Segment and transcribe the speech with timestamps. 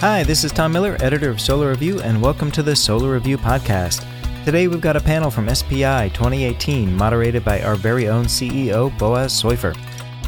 [0.00, 3.36] Hi, this is Tom Miller, editor of Solar Review, and welcome to the Solar Review
[3.36, 4.06] podcast.
[4.44, 9.32] Today we've got a panel from SPI 2018, moderated by our very own CEO, Boaz
[9.32, 9.76] Soifer.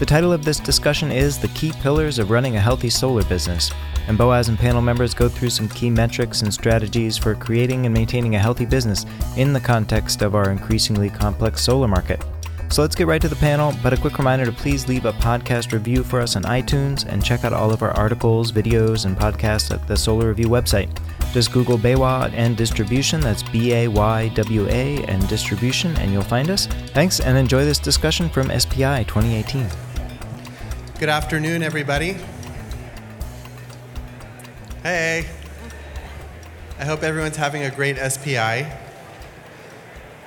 [0.00, 3.70] The title of this discussion is The Key Pillars of Running a Healthy Solar Business,
[4.08, 7.94] and Boaz and panel members go through some key metrics and strategies for creating and
[7.94, 9.06] maintaining a healthy business
[9.36, 12.20] in the context of our increasingly complex solar market.
[12.70, 15.12] So let's get right to the panel, but a quick reminder to please leave a
[15.14, 19.16] podcast review for us on iTunes and check out all of our articles, videos, and
[19.16, 20.88] podcasts at the Solar Review website.
[21.32, 26.22] Just Google BayWa and Distribution, that's B A Y W A and Distribution, and you'll
[26.22, 26.66] find us.
[26.94, 29.66] Thanks, and enjoy this discussion from SPI 2018.
[31.00, 32.18] Good afternoon, everybody.
[34.84, 35.28] Hey.
[36.78, 38.89] I hope everyone's having a great SPI.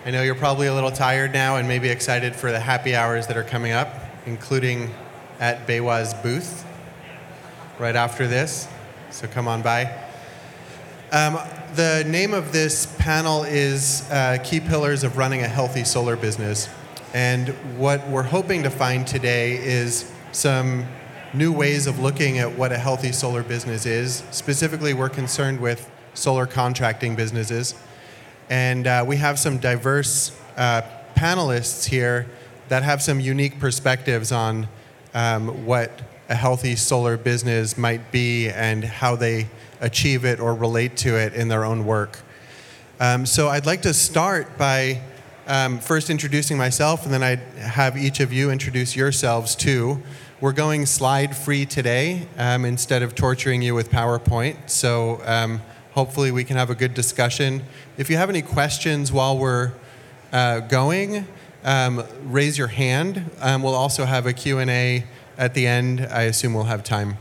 [0.06, 3.28] I know you're probably a little tired now and maybe excited for the happy hours
[3.28, 3.88] that are coming up,
[4.26, 4.94] including
[5.40, 6.66] at BayWa's booth
[7.80, 8.68] right after this.
[9.12, 9.84] So come on by.
[11.14, 11.40] Um,
[11.76, 16.67] the name of this panel is uh, Key Pillars of Running a Healthy Solar Business.
[17.14, 20.86] And what we're hoping to find today is some
[21.34, 24.26] new ways of looking at what a healthy solar business is.
[24.32, 27.73] Specifically, we're concerned with solar contracting businesses.
[28.49, 30.81] And uh, we have some diverse uh,
[31.16, 32.27] panelists here
[32.69, 34.67] that have some unique perspectives on
[35.13, 39.47] um, what a healthy solar business might be and how they
[39.81, 42.19] achieve it or relate to it in their own work.
[42.99, 45.02] Um, so I'd like to start by
[45.45, 50.02] um, first introducing myself, and then I'd have each of you introduce yourselves too.
[50.39, 54.69] We're going slide free today um, instead of torturing you with PowerPoint.
[54.69, 55.61] So um,
[55.94, 57.63] hopefully we can have a good discussion.
[57.97, 59.72] If you have any questions while we're
[60.31, 61.27] uh, going,
[61.63, 63.30] um, raise your hand.
[63.39, 65.05] Um, we'll also have a Q&A
[65.38, 66.02] at the end.
[66.02, 67.17] I assume we'll have time.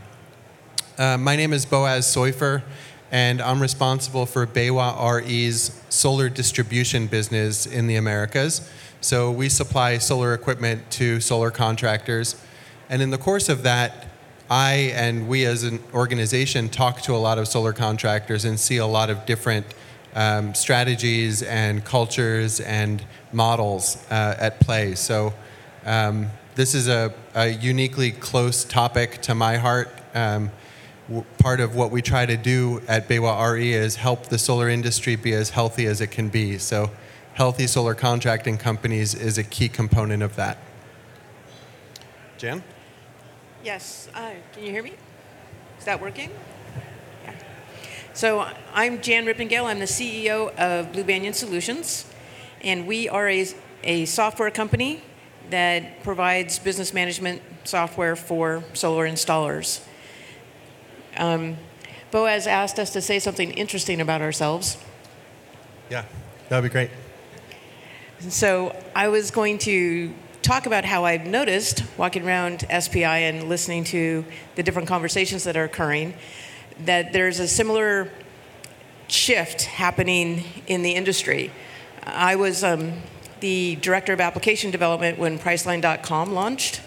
[0.97, 2.63] Uh, my name is Boaz Soifer,
[3.11, 8.69] and I'm responsible for BayWa RE's solar distribution business in the Americas.
[9.01, 12.35] So we supply solar equipment to solar contractors.
[12.89, 14.07] And in the course of that,
[14.49, 18.77] I and we as an organization talk to a lot of solar contractors and see
[18.77, 19.65] a lot of different
[20.15, 24.95] um, strategies and cultures and models uh, at play.
[24.95, 25.33] So
[25.85, 29.89] um, this is a, a, uniquely close topic to my heart.
[30.13, 30.51] Um,
[31.39, 35.15] part of what we try to do at BayWa RE is help the solar industry
[35.15, 36.57] be as healthy as it can be.
[36.57, 36.91] So
[37.33, 40.57] healthy solar contracting companies is a key component of that.
[42.37, 42.63] Jan?
[43.63, 44.09] Yes.
[44.13, 44.91] Uh, can you hear me?
[45.79, 46.29] Is that working?
[47.23, 47.33] Yeah.
[48.13, 49.63] So I'm Jan Rippingale.
[49.63, 52.05] I'm the CEO of Blue Banyan Solutions,
[52.61, 53.47] and we are a,
[53.85, 55.01] a software company
[55.49, 59.81] that provides business management software for solar installers.
[61.15, 61.55] Um,
[62.11, 64.77] Boaz asked us to say something interesting about ourselves.
[65.89, 66.03] Yeah,
[66.49, 66.89] that would be great.
[68.27, 70.13] So I was going to
[70.43, 75.55] talk about how I've noticed walking around SPI and listening to the different conversations that
[75.55, 76.13] are occurring
[76.81, 78.09] that there's a similar
[79.07, 81.49] shift happening in the industry.
[82.03, 82.91] I was um,
[83.39, 86.81] the director of application development when Priceline.com launched,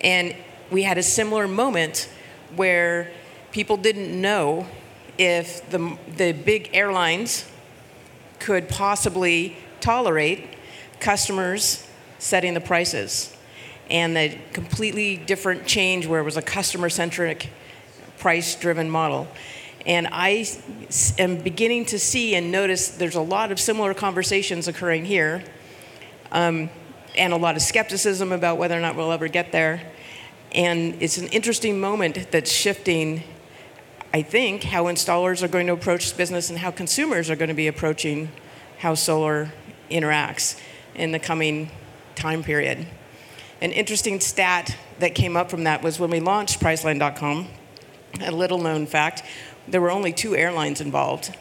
[0.00, 0.34] and
[0.72, 2.08] we had a similar moment
[2.56, 3.12] where
[3.52, 4.66] people didn't know
[5.16, 7.48] if the, the big airlines
[8.40, 10.48] could possibly tolerate
[10.98, 11.86] customers
[12.24, 13.36] setting the prices
[13.90, 17.50] and the completely different change where it was a customer centric
[18.18, 19.28] price driven model.
[19.84, 20.46] And I
[21.18, 25.44] am beginning to see and notice there's a lot of similar conversations occurring here,
[26.32, 26.70] um,
[27.14, 29.82] and a lot of skepticism about whether or not we'll ever get there.
[30.52, 33.22] And it's an interesting moment that's shifting,
[34.14, 37.54] I think, how installers are going to approach business and how consumers are going to
[37.54, 38.30] be approaching
[38.78, 39.52] how solar
[39.90, 40.58] interacts
[40.94, 41.70] in the coming
[42.16, 42.86] time period.
[43.60, 47.48] An interesting stat that came up from that was when we launched Priceline.com,
[48.20, 49.22] a little known fact,
[49.66, 51.36] there were only two airlines involved.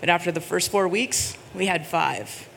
[0.00, 2.48] But after the first four weeks, we had five.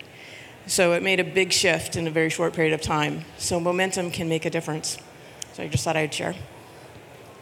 [0.66, 3.24] So it made a big shift in a very short period of time.
[3.38, 4.98] So momentum can make a difference.
[5.54, 6.36] So I just thought I'd share.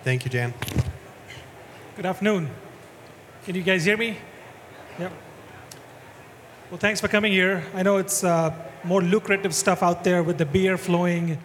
[0.04, 0.54] Thank you, Jan.
[1.96, 2.50] Good afternoon.
[3.46, 4.18] Can you guys hear me?
[5.00, 5.12] Yep.
[6.70, 7.66] Well, thanks for coming here.
[7.74, 8.54] I know it's uh,
[8.86, 11.38] more lucrative stuff out there with the beer flowing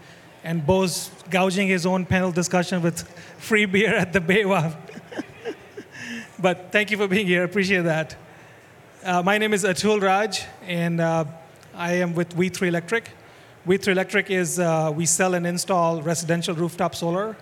[0.45, 3.03] and Bo's gouging his own panel discussion with
[3.39, 4.77] free beer at the BayWa.
[6.39, 7.45] but thank you for being here.
[7.45, 8.17] Appreciate that.
[9.03, 11.25] Uh, my name is Atul Raj, and uh,
[11.75, 13.11] I am with We3 Electric.
[13.67, 17.37] We3 Electric is uh, we sell and install residential rooftop solar,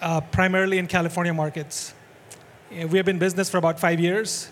[0.00, 1.94] uh, primarily in California markets.
[2.70, 4.48] We have been in business for about five years.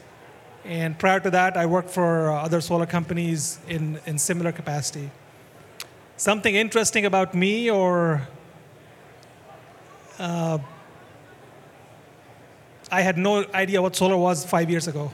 [0.64, 5.10] And prior to that, I worked for uh, other solar companies in, in similar capacity.
[6.16, 8.28] Something interesting about me, or
[10.20, 10.58] uh,
[12.92, 15.10] I had no idea what solar was five years ago.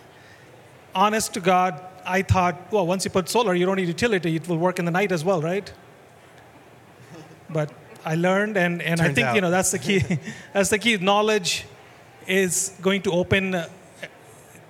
[0.94, 4.34] Honest to God, I thought, well, once you put solar, you don't need utility.
[4.34, 5.72] It will work in the night as well, right?
[7.50, 7.72] But
[8.04, 9.34] I learned, and, and I think out.
[9.34, 10.02] you know that's the key.
[10.52, 10.96] that's the key.
[10.96, 11.64] Knowledge
[12.26, 13.62] is going to open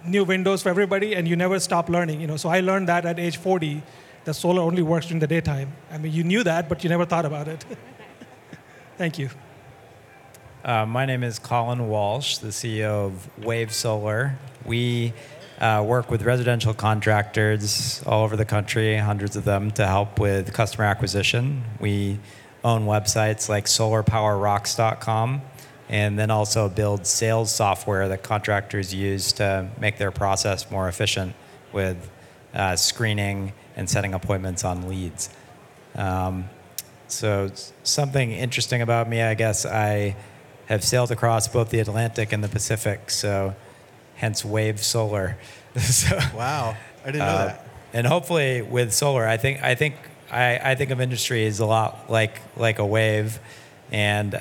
[0.04, 2.20] new windows for everybody, and you never stop learning.
[2.20, 3.82] You know, so I learned that at age 40,
[4.24, 5.72] that solar only works during the daytime.
[5.90, 7.64] I mean, you knew that, but you never thought about it.
[8.98, 9.30] Thank you.
[10.64, 14.38] Uh, my name is Colin Walsh, the CEO of Wave Solar.
[14.66, 15.14] We
[15.58, 20.52] uh, work with residential contractors all over the country, hundreds of them, to help with
[20.52, 21.64] customer acquisition.
[21.80, 22.18] We
[22.62, 25.42] own websites like solarpowerrocks.com
[25.90, 31.34] and then also build sales software that contractors use to make their process more efficient
[31.72, 32.08] with
[32.54, 35.30] uh, screening and setting appointments on leads.
[35.96, 36.48] Um,
[37.08, 37.50] so,
[37.82, 40.14] something interesting about me, I guess, I
[40.66, 43.56] have sailed across both the Atlantic and the Pacific, so
[44.14, 45.38] hence Wave Solar.
[45.76, 47.66] so, Wow, I didn't know uh, that.
[47.92, 49.96] and hopefully with solar, I think I think
[50.30, 53.40] I, I think of industry as a lot like like a wave,
[53.90, 54.40] and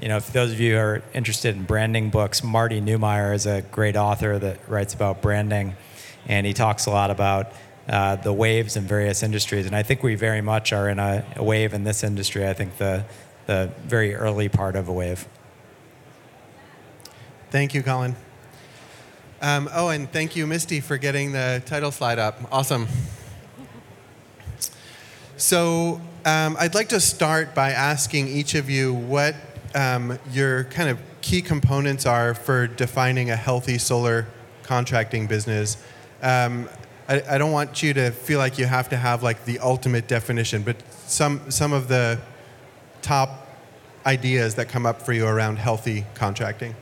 [0.00, 3.46] you know, for those of you who are interested in branding books, Marty Neumeier is
[3.46, 5.76] a great author that writes about branding,
[6.26, 7.52] and he talks a lot about
[7.88, 9.66] uh, the waves in various industries.
[9.66, 12.46] And I think we very much are in a, a wave in this industry.
[12.46, 13.04] I think the
[13.46, 15.26] the very early part of a wave.
[17.50, 18.16] Thank you, Colin.
[19.40, 22.40] Um, oh, and thank you, Misty, for getting the title slide up.
[22.50, 22.88] Awesome.
[25.36, 29.36] So, um, I'd like to start by asking each of you what
[29.76, 34.26] um, your kind of key components are for defining a healthy solar
[34.62, 35.76] contracting business.
[36.22, 36.68] Um,
[37.08, 40.08] I, I don't want you to feel like you have to have like the ultimate
[40.08, 40.76] definition, but
[41.06, 42.18] some some of the
[43.02, 43.46] top
[44.06, 46.74] ideas that come up for you around healthy contracting.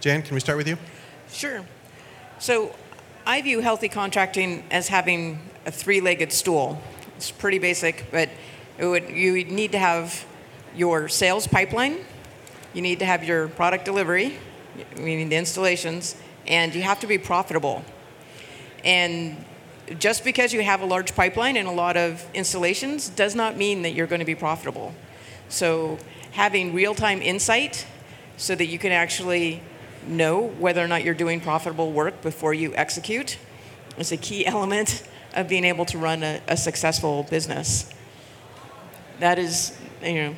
[0.00, 0.78] Jan, can we start with you?
[1.30, 1.64] Sure.
[2.38, 2.74] So
[3.26, 6.80] I view healthy contracting as having a three legged stool.
[7.16, 8.28] It's pretty basic, but
[8.78, 10.26] would, you would need to have
[10.74, 11.98] your sales pipeline,
[12.74, 14.36] you need to have your product delivery,
[14.96, 16.16] meaning the installations,
[16.46, 17.84] and you have to be profitable.
[18.84, 19.42] And
[19.98, 23.82] just because you have a large pipeline and a lot of installations does not mean
[23.82, 24.94] that you're going to be profitable.
[25.48, 25.98] So
[26.32, 27.86] having real-time insight
[28.36, 29.62] so that you can actually
[30.06, 33.38] know whether or not you're doing profitable work before you execute
[33.98, 35.04] is a key element
[35.34, 37.90] of being able to run a, a successful business.
[39.20, 40.36] That is, you know,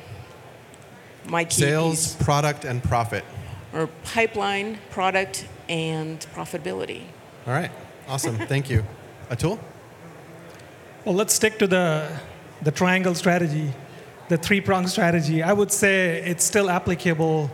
[1.29, 2.23] my key Sales, piece.
[2.25, 3.23] product, and profit.
[3.73, 7.01] or pipeline, product, and profitability.
[7.45, 7.71] All right.
[8.07, 8.37] Awesome.
[8.37, 8.83] Thank you.
[9.29, 9.59] Atul?
[11.05, 12.09] Well, let's stick to the,
[12.61, 13.71] the triangle strategy,
[14.29, 15.43] the three prong strategy.
[15.43, 17.51] I would say it's still applicable.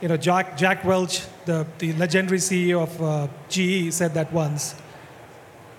[0.00, 4.74] You know, Jack, Jack Welch, the, the legendary CEO of uh, GE, said that once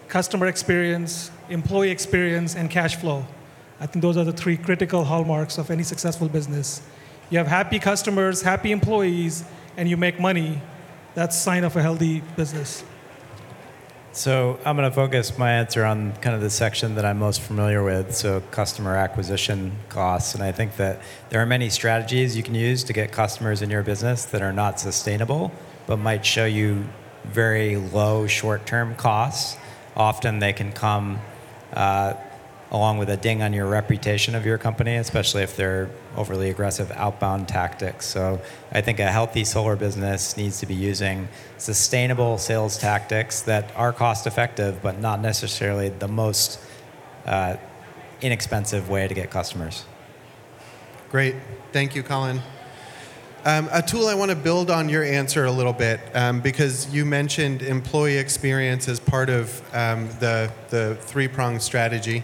[0.08, 3.26] customer experience, employee experience, and cash flow.
[3.80, 6.82] I think those are the three critical hallmarks of any successful business.
[7.30, 9.44] You have happy customers, happy employees,
[9.76, 10.62] and you make money.
[11.14, 12.86] That's sign of a healthy business.
[14.14, 17.42] So I'm going to focus my answer on kind of the section that I'm most
[17.42, 20.34] familiar with, so customer acquisition costs.
[20.36, 23.70] And I think that there are many strategies you can use to get customers in
[23.70, 25.52] your business that are not sustainable,
[25.86, 26.88] but might show you
[27.26, 29.58] very low short-term costs.
[29.96, 31.20] Often they can come
[31.74, 32.14] uh,
[32.72, 36.92] along with a ding on your reputation of your company, especially if they're overly aggressive
[36.92, 38.06] outbound tactics.
[38.06, 43.72] So I think a healthy solar business needs to be using sustainable sales tactics that
[43.76, 46.60] are cost effective, but not necessarily the most
[47.26, 47.56] uh,
[48.22, 49.86] inexpensive way to get customers.
[51.10, 51.36] Great.
[51.72, 52.42] Thank you, Colin.
[53.46, 57.06] Um, Atul I want to build on your answer a little bit um, because you
[57.06, 62.24] mentioned employee experience as part of um, the, the three pronged strategy.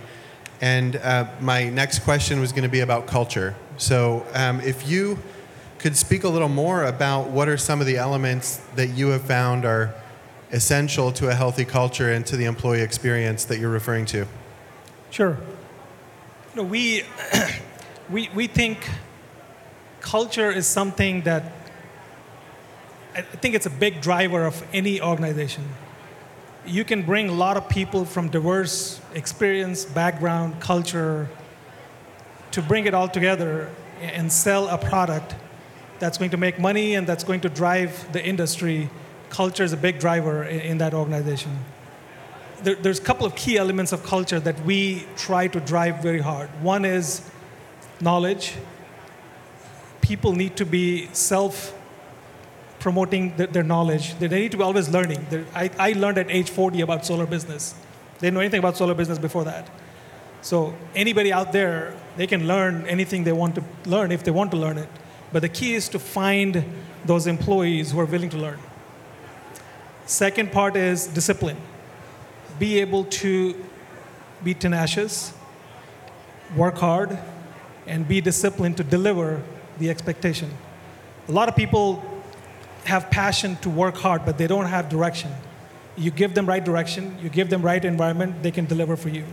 [0.62, 3.55] And uh, my next question was going to be about culture.
[3.77, 5.19] So, um, if you
[5.79, 9.24] could speak a little more about what are some of the elements that you have
[9.24, 9.93] found are
[10.53, 14.25] essential to a healthy culture and to the employee experience that you're referring to.
[15.10, 15.38] Sure.
[16.55, 17.03] You know, we,
[18.10, 18.89] we, we think
[20.00, 21.51] culture is something that
[23.15, 25.67] I think it's a big driver of any organization.
[26.65, 31.29] You can bring a lot of people from diverse experience, background, culture
[32.51, 33.70] to bring it all together
[34.01, 35.36] and sell a product
[36.00, 38.89] that's going to make money and that's going to drive the industry,
[39.29, 41.51] culture is a big driver in, in that organization.
[42.62, 46.20] There, there's a couple of key elements of culture that we try to drive very
[46.20, 46.50] hard.
[46.62, 47.29] One is
[48.00, 48.53] knowledge.
[50.01, 51.74] People need to be self
[52.83, 54.13] promoting their, their, knowledge.
[54.19, 55.25] They need to be always learning.
[55.55, 57.73] I, I learned at age 40 about solar business.
[58.19, 59.69] They didn't know anything about solar business before that.
[60.41, 64.51] So anybody out there, they can learn anything they want to learn if they want
[64.51, 64.89] to learn it.
[65.31, 66.65] But the key is to find
[67.05, 68.59] those employees who are willing to learn.
[70.05, 71.57] Second part is discipline.
[72.59, 73.55] Be able to
[74.43, 75.33] be tenacious,
[76.57, 77.17] work hard,
[77.87, 79.41] and be disciplined to deliver
[79.79, 80.51] the expectation.
[81.29, 82.03] A lot of people
[82.85, 85.31] have passion to work hard, but they don't have direction.
[85.95, 89.25] You give them right direction, you give them right environment, they can deliver for you.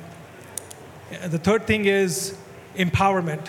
[1.10, 2.36] Uh, the third thing is
[2.76, 3.48] empowerment.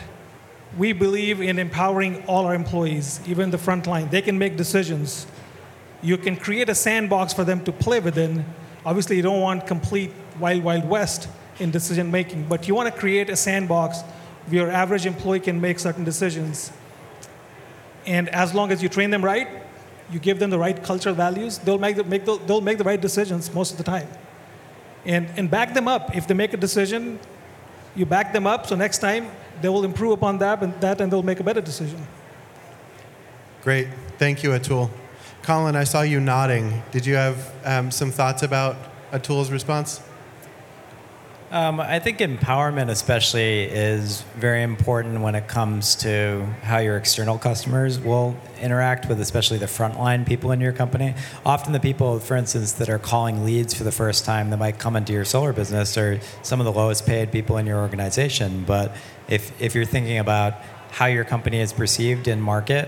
[0.77, 4.09] We believe in empowering all our employees, even the front line.
[4.09, 5.27] They can make decisions.
[6.01, 8.45] You can create a sandbox for them to play within.
[8.85, 11.27] Obviously, you don't want complete wild, wild west
[11.59, 14.01] in decision making, but you want to create a sandbox
[14.47, 16.71] where your average employee can make certain decisions.
[18.05, 19.47] And as long as you train them right,
[20.11, 22.83] you give them the right cultural values, they'll make the, make the, they'll make the
[22.83, 24.07] right decisions most of the time.
[25.05, 26.15] And, and back them up.
[26.15, 27.19] If they make a decision,
[27.95, 31.11] you back them up, so next time they will improve upon that and, that and
[31.11, 32.05] they'll make a better decision.
[33.63, 33.87] Great.
[34.17, 34.89] Thank you, Atul.
[35.43, 36.83] Colin, I saw you nodding.
[36.91, 38.75] Did you have um, some thoughts about
[39.11, 40.01] Atul's response?
[41.51, 47.37] Um, I think empowerment, especially, is very important when it comes to how your external
[47.37, 51.13] customers will interact with, especially the frontline people in your company.
[51.45, 54.79] Often, the people, for instance, that are calling leads for the first time that might
[54.79, 58.63] come into your solar business are some of the lowest paid people in your organization.
[58.65, 58.95] But
[59.27, 60.53] if, if you're thinking about
[60.91, 62.87] how your company is perceived in market,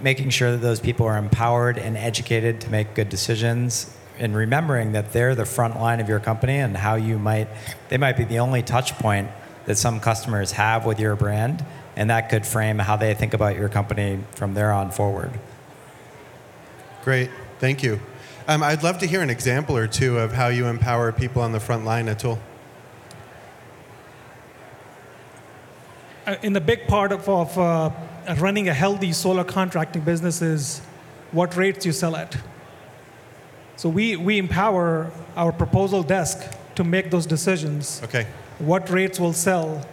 [0.00, 4.92] making sure that those people are empowered and educated to make good decisions and remembering
[4.92, 7.48] that they're the front line of your company and how you might
[7.88, 9.28] they might be the only touch point
[9.64, 11.64] that some customers have with your brand
[11.96, 15.32] and that could frame how they think about your company from there on forward.
[17.02, 17.30] Great.
[17.58, 17.98] Thank you.
[18.46, 21.52] Um, i'd love to hear an example or two of how you empower people on
[21.52, 22.38] the front line atul.
[26.26, 27.90] Uh, in the big part of, of uh,
[28.38, 30.80] running a healthy solar contracting business is
[31.32, 32.36] what rates you sell at
[33.80, 36.38] so we, we empower our proposal desk
[36.74, 38.02] to make those decisions.
[38.04, 38.26] Okay.
[38.58, 39.88] What rates will sell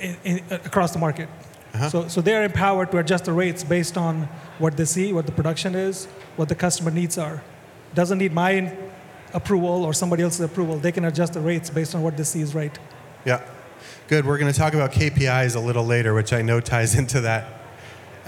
[0.00, 1.28] in, in, across the market.
[1.74, 1.90] Uh-huh.
[1.90, 4.22] So, so they're empowered to adjust the rates based on
[4.56, 7.42] what they see, what the production is, what the customer needs are.
[7.94, 8.74] Doesn't need my
[9.34, 10.78] approval or somebody else's approval.
[10.78, 12.78] They can adjust the rates based on what they see is right.
[13.26, 13.42] Yeah.
[14.08, 14.24] Good.
[14.24, 17.59] We're going to talk about KPIs a little later, which I know ties into that.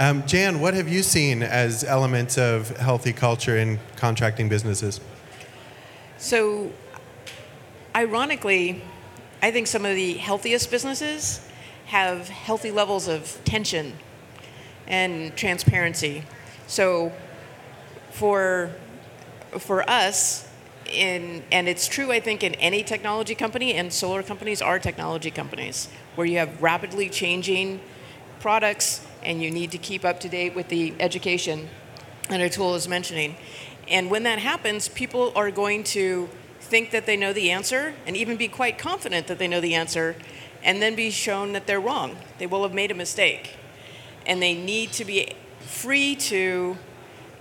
[0.02, 5.00] Um, Jan, what have you seen as elements of healthy culture in contracting businesses?
[6.18, 6.73] So,
[7.94, 8.82] ironically,
[9.42, 11.47] I think some of the healthiest businesses
[11.87, 13.92] have healthy levels of tension
[14.88, 16.25] and transparency.
[16.66, 17.12] So,
[18.11, 18.73] for
[19.56, 20.49] for us,
[20.92, 25.30] in and it's true, I think, in any technology company, and solar companies are technology
[25.30, 27.78] companies, where you have rapidly changing
[28.40, 31.68] products and you need to keep up to date with the education
[32.28, 33.36] that Atul is mentioning.
[33.88, 36.28] And when that happens, people are going to
[36.60, 39.74] think that they know the answer and even be quite confident that they know the
[39.74, 40.16] answer
[40.62, 42.16] and then be shown that they're wrong.
[42.38, 43.56] They will have made a mistake.
[44.24, 46.76] And they need to be free to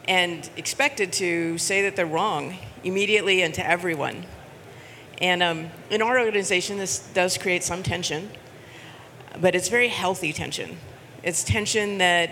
[0.05, 4.25] and expected to say that they're wrong immediately and to everyone.
[5.19, 8.31] And um, in our organization, this does create some tension,
[9.39, 10.77] but it's very healthy tension.
[11.23, 12.31] It's tension that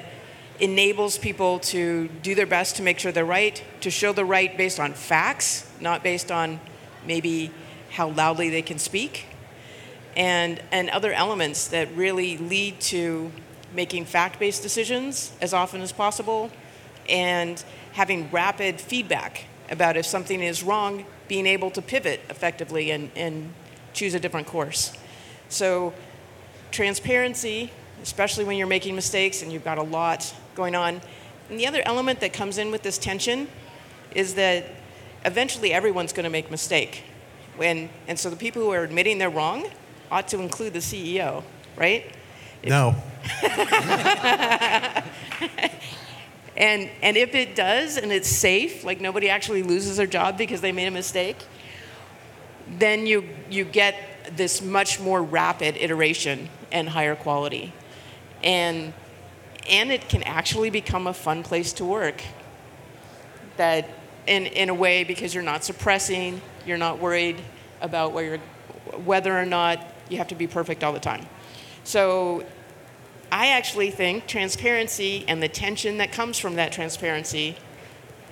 [0.60, 4.56] enables people to do their best to make sure they're right, to show the right
[4.58, 6.60] based on facts, not based on
[7.06, 7.52] maybe
[7.92, 9.26] how loudly they can speak,
[10.18, 13.32] and, and other elements that really lead to
[13.74, 16.50] making fact based decisions as often as possible
[17.08, 23.12] and having rapid feedback about if something is wrong, being able to pivot effectively and,
[23.16, 23.54] and
[23.94, 24.94] choose a different course.
[25.48, 25.94] So,
[26.72, 27.72] transparency
[28.04, 31.02] especially when you're making mistakes and you've got a lot going on.
[31.50, 33.48] And the other element that comes in with this tension
[34.14, 34.66] is that
[35.26, 37.04] eventually everyone's going to make a mistake.
[37.58, 39.68] When, and so the people who are admitting they're wrong
[40.12, 41.44] ought to include the CEO,
[41.76, 42.06] right?
[42.64, 42.96] No.
[46.56, 50.62] and, and if it does and it's safe, like nobody actually loses their job because
[50.62, 51.38] they made a mistake,
[52.78, 53.96] then you, you get
[54.36, 57.74] this much more rapid iteration and higher quality.
[58.44, 58.94] And
[59.70, 62.22] and it can actually become a fun place to work.
[63.58, 63.90] That,
[64.26, 67.38] in, in a way, because you're not suppressing, you're not worried
[67.82, 68.38] about where
[69.06, 71.26] whether or not you have to be perfect all the time.
[71.84, 72.44] So
[73.32, 77.56] I actually think transparency and the tension that comes from that transparency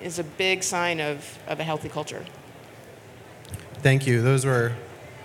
[0.01, 2.25] is a big sign of, of a healthy culture.
[3.81, 4.21] Thank you.
[4.21, 4.73] Those were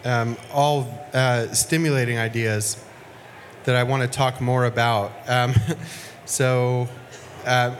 [0.04, 2.82] um, all uh, stimulating ideas
[3.64, 5.12] that I want to talk more about.
[5.26, 5.54] Um,
[6.24, 6.88] so,
[7.44, 7.76] uh,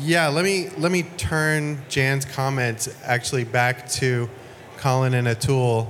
[0.00, 4.28] yeah, let me let me turn Jan's comments actually back to
[4.76, 5.86] Colin and Atul,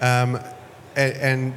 [0.00, 0.38] um,
[0.96, 1.54] and, and,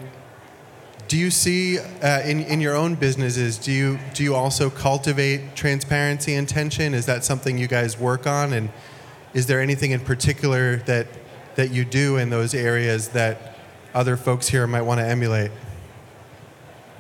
[1.08, 3.58] do you see uh, in in your own businesses?
[3.58, 6.94] Do you do you also cultivate transparency and tension?
[6.94, 8.54] Is that something you guys work on?
[8.54, 8.70] And
[9.34, 11.08] is there anything in particular that
[11.56, 13.56] that you do in those areas that
[13.94, 15.52] other folks here might want to emulate?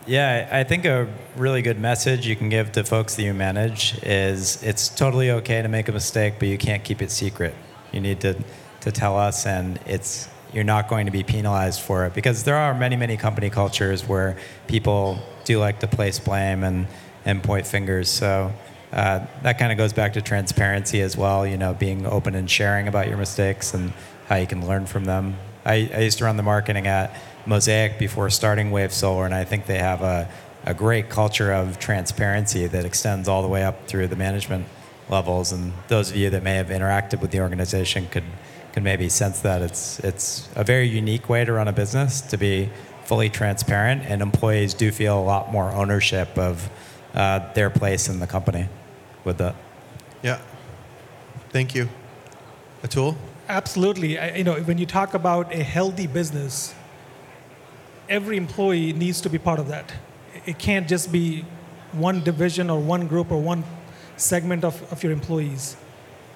[0.07, 3.97] Yeah, I think a really good message you can give to folks that you manage
[4.03, 7.55] is it's totally okay to make a mistake, but you can't keep it secret.
[7.91, 8.35] You need to,
[8.81, 12.55] to tell us, and it's you're not going to be penalized for it because there
[12.55, 16.87] are many, many company cultures where people do like to place blame and,
[17.25, 18.07] and point fingers.
[18.07, 18.53] So
[18.93, 22.49] uh, that kind of goes back to transparency as well, you know, being open and
[22.49, 23.91] sharing about your mistakes and
[24.27, 25.37] how you can learn from them.
[25.65, 29.43] I, I used to run the marketing at Mosaic before starting Wave Solar, and I
[29.43, 30.29] think they have a,
[30.65, 34.65] a great culture of transparency that extends all the way up through the management
[35.09, 35.51] levels.
[35.51, 38.25] And those of you that may have interacted with the organization could
[38.73, 42.37] could maybe sense that it's it's a very unique way to run a business to
[42.37, 42.69] be
[43.05, 46.69] fully transparent, and employees do feel a lot more ownership of
[47.13, 48.67] uh, their place in the company
[49.23, 49.55] with that.
[50.23, 50.41] Yeah.
[51.51, 51.87] Thank you.
[52.83, 53.15] Atul?
[53.47, 54.17] Absolutely.
[54.17, 56.73] I, you know, when you talk about a healthy business,
[58.09, 59.93] every employee needs to be part of that.
[60.45, 61.45] It can't just be
[61.91, 63.63] one division or one group or one
[64.17, 65.77] segment of, of your employees.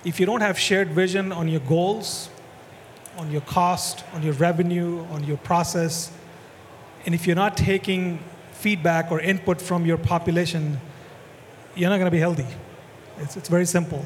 [0.06, 2.30] If you don't have shared vision on your goals,
[3.18, 6.12] on your cost, on your revenue, on your process,
[7.06, 8.20] and if you're not taking
[8.52, 10.80] feedback or input from your population,
[11.76, 12.48] you're not going to be healthy.
[13.20, 14.06] It's, it's very simple.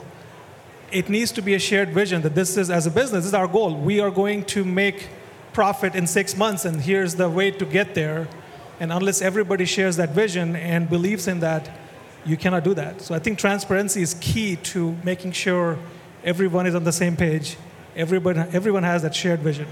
[0.91, 3.33] It needs to be a shared vision that this is, as a business, this is
[3.33, 3.75] our goal.
[3.75, 5.09] We are going to make
[5.53, 8.27] profit in six months, and here's the way to get there.
[8.79, 11.69] And unless everybody shares that vision and believes in that,
[12.25, 13.01] you cannot do that.
[13.01, 15.77] So I think transparency is key to making sure
[16.23, 17.57] everyone is on the same page.
[17.95, 19.67] Everyone, everyone has that shared vision.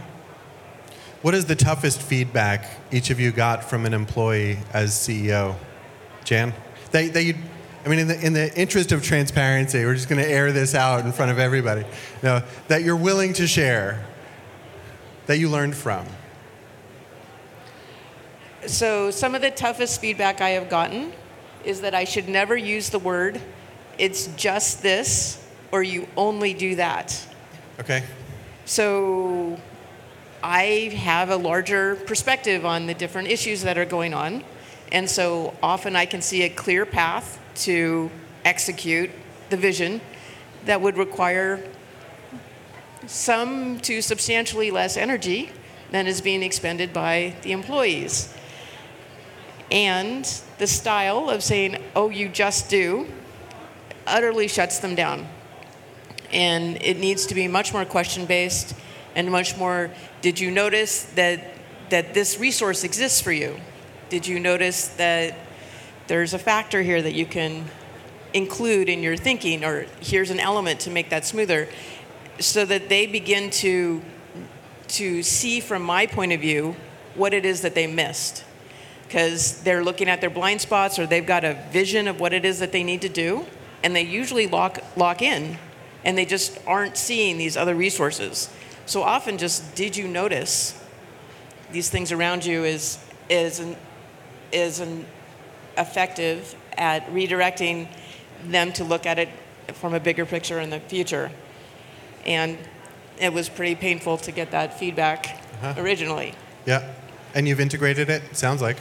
[1.22, 5.56] What is the toughest feedback each of you got from an employee as CEO?
[6.24, 6.54] Jan?
[6.92, 7.36] That you,
[7.86, 10.76] I mean, in the, in the interest of transparency, we're just going to air this
[10.76, 11.86] out in front of everybody.
[12.22, 14.06] No, that you're willing to share
[15.26, 16.06] that you learned from?
[18.66, 21.14] So, some of the toughest feedback I have gotten
[21.66, 23.42] is that I should never use the word,
[23.98, 27.28] it's just this, or you only do that.
[27.80, 28.04] Okay.
[28.66, 29.60] So,
[30.44, 34.44] I have a larger perspective on the different issues that are going on.
[34.92, 38.10] And so often I can see a clear path to
[38.44, 39.12] execute
[39.50, 40.02] the vision
[40.66, 41.64] that would require
[43.12, 45.52] some to substantially less energy
[45.92, 48.34] than is being expended by the employees.
[49.70, 50.24] And
[50.58, 53.08] the style of saying, oh, you just do,
[54.08, 55.28] utterly shuts them down.
[56.32, 58.74] And it needs to be much more question based
[59.14, 61.56] and much more did you notice that,
[61.90, 63.60] that this resource exists for you?
[64.10, 65.36] Did you notice that
[66.08, 67.66] there's a factor here that you can
[68.34, 71.68] include in your thinking, or here's an element to make that smoother?
[72.46, 74.02] So that they begin to
[74.88, 76.76] to see from my point of view
[77.16, 78.44] what it is that they missed.
[79.08, 82.46] Because they're looking at their blind spots or they've got a vision of what it
[82.46, 83.46] is that they need to do
[83.84, 85.58] and they usually lock lock in
[86.04, 88.50] and they just aren't seeing these other resources.
[88.86, 90.82] So often just did you notice
[91.72, 92.98] these things around you is
[93.30, 93.76] is an,
[94.52, 95.06] is an
[95.78, 97.88] effective at redirecting
[98.46, 99.30] them to look at it
[99.74, 101.32] from a bigger picture in the future
[102.26, 102.58] and
[103.20, 105.26] it was pretty painful to get that feedback
[105.62, 105.82] uh-huh.
[105.82, 106.34] originally.
[106.66, 106.92] Yeah,
[107.34, 108.36] and you've integrated it.
[108.36, 108.78] Sounds like.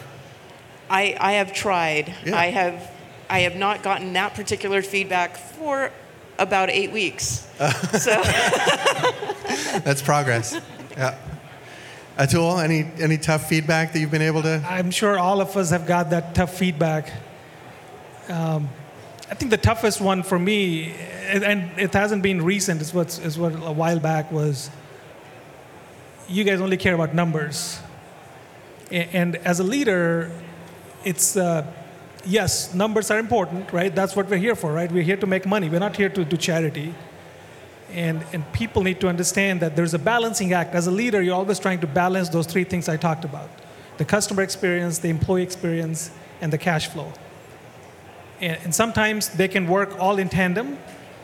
[0.89, 2.15] I I have tried.
[2.25, 2.37] Yeah.
[2.37, 2.91] I have
[3.29, 5.93] I have not gotten that particular feedback for
[6.39, 7.49] about eight weeks.
[7.59, 7.73] Uh.
[7.99, 8.23] So.
[9.81, 10.59] That's progress.
[10.97, 11.17] Yeah.
[12.19, 14.63] Atul, any any tough feedback that you've been able to?
[14.69, 17.13] I'm sure all of us have got that tough feedback.
[18.29, 18.69] Um,
[19.31, 20.93] I think the toughest one for me,
[21.29, 24.71] and it hasn't been recent, is what, is what a while back was
[26.29, 27.79] you guys only care about numbers.
[28.91, 30.33] And as a leader,
[31.05, 31.65] it's, uh,
[32.25, 33.95] yes, numbers are important, right?
[33.95, 34.91] That's what we're here for, right?
[34.91, 35.69] We're here to make money.
[35.69, 36.93] We're not here to do charity.
[37.93, 40.75] And, and people need to understand that there's a balancing act.
[40.75, 43.49] As a leader, you're always trying to balance those three things I talked about
[43.97, 47.13] the customer experience, the employee experience, and the cash flow.
[48.41, 50.79] And, and sometimes they can work all in tandem,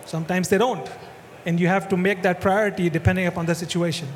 [0.04, 0.88] sometimes they don't.
[1.44, 4.08] And you have to make that priority depending upon the situation.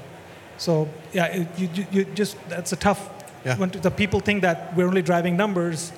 [0.59, 3.09] So, yeah, it, you, you just, that's a tough,
[3.45, 3.57] Yeah.
[3.57, 5.93] when the people think that we're only driving numbers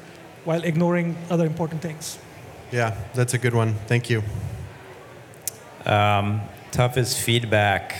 [0.44, 2.18] while ignoring other important things.
[2.70, 3.74] Yeah, that's a good one.
[3.86, 4.22] Thank you.
[5.84, 7.94] Um, toughest feedback.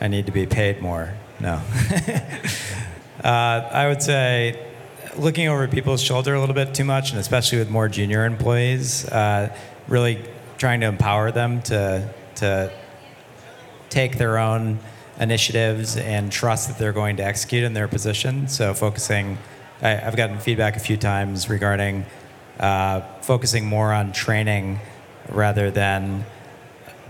[0.00, 1.12] I need to be paid more.
[1.40, 1.60] No.
[3.24, 3.28] uh,
[3.72, 4.69] I would say
[5.16, 9.06] looking over people's shoulder a little bit too much, and especially with more junior employees,
[9.08, 9.54] uh,
[9.88, 10.22] really
[10.58, 12.72] trying to empower them to to
[13.88, 14.78] take their own
[15.18, 18.48] initiatives and trust that they're going to execute in their position.
[18.48, 19.36] So focusing,
[19.82, 22.06] I, I've gotten feedback a few times regarding
[22.58, 24.78] uh, focusing more on training
[25.28, 26.24] rather than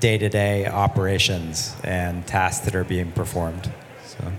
[0.01, 3.71] day-to-day operations and tasks that are being performed.
[4.07, 4.33] So.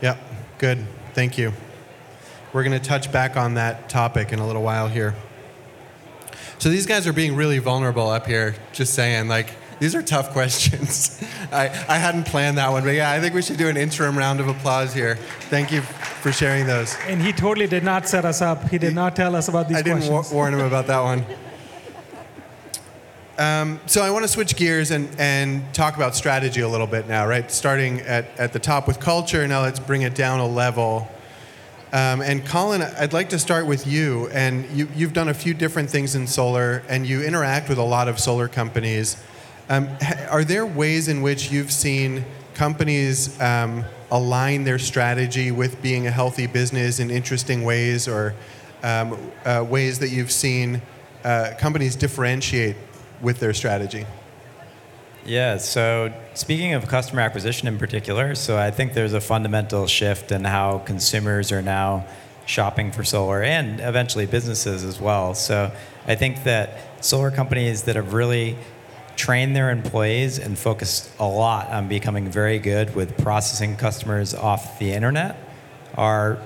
[0.00, 0.18] Yep,
[0.58, 0.86] good.
[1.14, 1.52] Thank you.
[2.56, 5.14] We're going to touch back on that topic in a little while here.
[6.56, 10.30] So these guys are being really vulnerable up here, just saying, like, these are tough
[10.32, 11.22] questions.
[11.52, 14.16] I, I hadn't planned that one, but yeah, I think we should do an interim
[14.16, 15.16] round of applause here.
[15.50, 16.96] Thank you for sharing those.
[17.06, 18.70] And he totally did not set us up.
[18.70, 20.32] He did not tell us about these I didn't questions.
[20.32, 21.26] warn him about that one.
[23.38, 27.06] Um, so I want to switch gears and, and talk about strategy a little bit
[27.06, 27.50] now, right?
[27.50, 31.06] Starting at, at the top with culture, now let's bring it down a level.
[31.92, 34.28] Um, and Colin, I'd like to start with you.
[34.28, 37.82] And you, you've done a few different things in solar, and you interact with a
[37.82, 39.16] lot of solar companies.
[39.68, 39.88] Um,
[40.30, 46.10] are there ways in which you've seen companies um, align their strategy with being a
[46.10, 48.34] healthy business in interesting ways, or
[48.82, 50.82] um, uh, ways that you've seen
[51.24, 52.76] uh, companies differentiate
[53.20, 54.06] with their strategy?
[55.26, 60.30] Yeah, so speaking of customer acquisition in particular, so I think there's a fundamental shift
[60.30, 62.06] in how consumers are now
[62.46, 65.34] shopping for solar and eventually businesses as well.
[65.34, 65.72] So
[66.06, 68.56] I think that solar companies that have really
[69.16, 74.78] trained their employees and focused a lot on becoming very good with processing customers off
[74.78, 75.36] the internet
[75.96, 76.38] are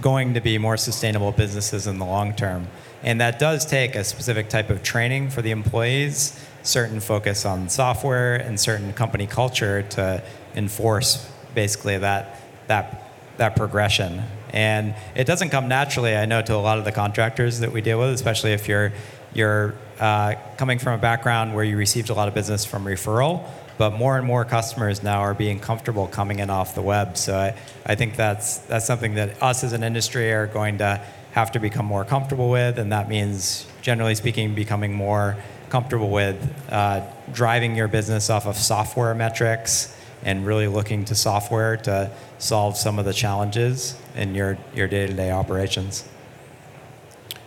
[0.00, 2.66] going to be more sustainable businesses in the long term.
[3.02, 7.68] And that does take a specific type of training for the employees, certain focus on
[7.68, 10.22] software and certain company culture to
[10.54, 14.22] enforce basically that that that progression.
[14.52, 17.80] And it doesn't come naturally, I know, to a lot of the contractors that we
[17.80, 18.92] deal with, especially if you're
[19.32, 23.48] you're uh, coming from a background where you received a lot of business from referral
[23.80, 27.16] but more and more customers now are being comfortable coming in off the web.
[27.16, 31.00] So I, I think that's that's something that us as an industry are going to
[31.32, 35.36] have to become more comfortable with, and that means, generally speaking, becoming more
[35.68, 36.36] comfortable with
[36.70, 37.00] uh,
[37.32, 42.98] driving your business off of software metrics and really looking to software to solve some
[42.98, 46.06] of the challenges in your, your day-to-day operations.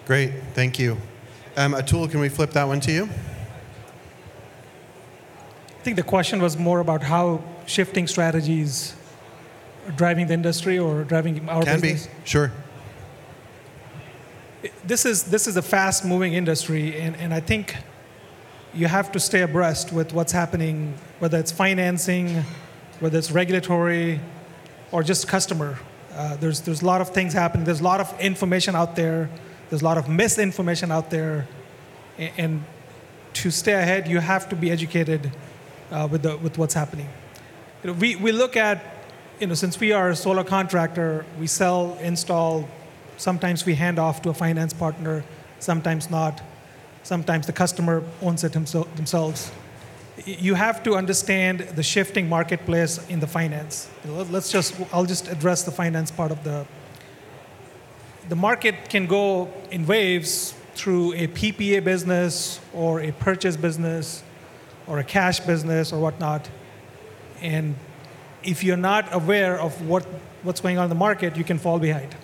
[0.07, 0.97] Great, thank you.
[1.55, 3.09] Um, Atul, can we flip that one to you?
[5.67, 8.95] I think the question was more about how shifting strategies
[9.85, 12.07] are driving the industry or driving our Can business.
[12.07, 12.51] be, sure.
[14.85, 17.75] This is this is a fast-moving industry, and, and I think
[18.73, 22.43] you have to stay abreast with what's happening, whether it's financing,
[23.01, 24.21] whether it's regulatory,
[24.93, 25.77] or just customer.
[26.15, 27.65] Uh, there's there's a lot of things happening.
[27.65, 29.29] There's a lot of information out there.
[29.69, 31.45] There's a lot of misinformation out there,
[32.17, 32.63] and, and
[33.33, 35.29] to stay ahead, you have to be educated
[35.91, 37.09] uh, with the with what's happening.
[37.83, 38.81] You know, we we look at,
[39.41, 42.69] you know, since we are a solar contractor, we sell, install.
[43.17, 45.23] Sometimes we hand off to a finance partner,
[45.59, 46.41] sometimes not.
[47.03, 49.51] Sometimes the customer owns it himsel- themselves.
[50.25, 53.87] You have to understand the shifting marketplace in the finance.
[54.05, 56.65] Let- Let's just, I'll just address the finance part of the.
[58.29, 64.23] The market can go in waves through a PPA business or a purchase business
[64.87, 66.49] or a cash business or whatnot.
[67.41, 67.75] And
[68.43, 70.03] if you're not aware of what,
[70.43, 72.15] what's going on in the market, you can fall behind.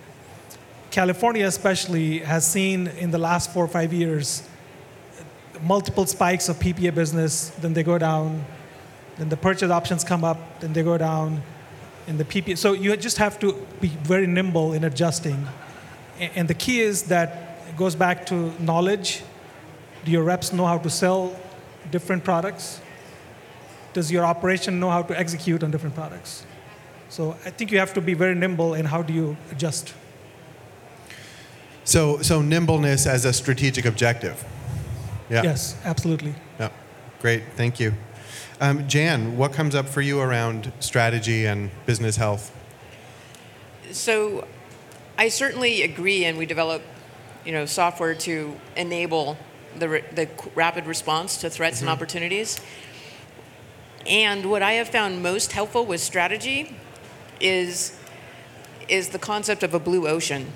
[0.90, 4.48] California, especially, has seen in the last four or five years
[5.62, 8.44] multiple spikes of PPA business, then they go down,
[9.18, 11.42] then the purchase options come up, then they go down,
[12.06, 12.56] and the PPA.
[12.56, 15.46] So you just have to be very nimble in adjusting.
[16.18, 19.22] And the key is that it goes back to knowledge.
[20.04, 21.36] Do your reps know how to sell
[21.90, 22.80] different products?
[23.92, 26.44] Does your operation know how to execute on different products?
[27.08, 29.94] So I think you have to be very nimble in how do you adjust.
[31.84, 34.44] So, so nimbleness as a strategic objective.
[35.28, 35.42] Yeah.
[35.42, 36.34] Yes, absolutely.
[36.58, 36.70] Yeah.
[37.20, 37.42] Great.
[37.56, 37.94] Thank you.
[38.60, 42.54] Um, Jan, what comes up for you around strategy and business health?
[43.90, 44.46] So,
[45.18, 46.82] I certainly agree, and we develop,
[47.44, 49.36] you know, software to enable
[49.78, 52.60] the, re- the rapid response to threats and opportunities.
[54.06, 56.76] And what I have found most helpful with strategy
[57.40, 57.96] is
[58.88, 60.52] is the concept of a blue ocean.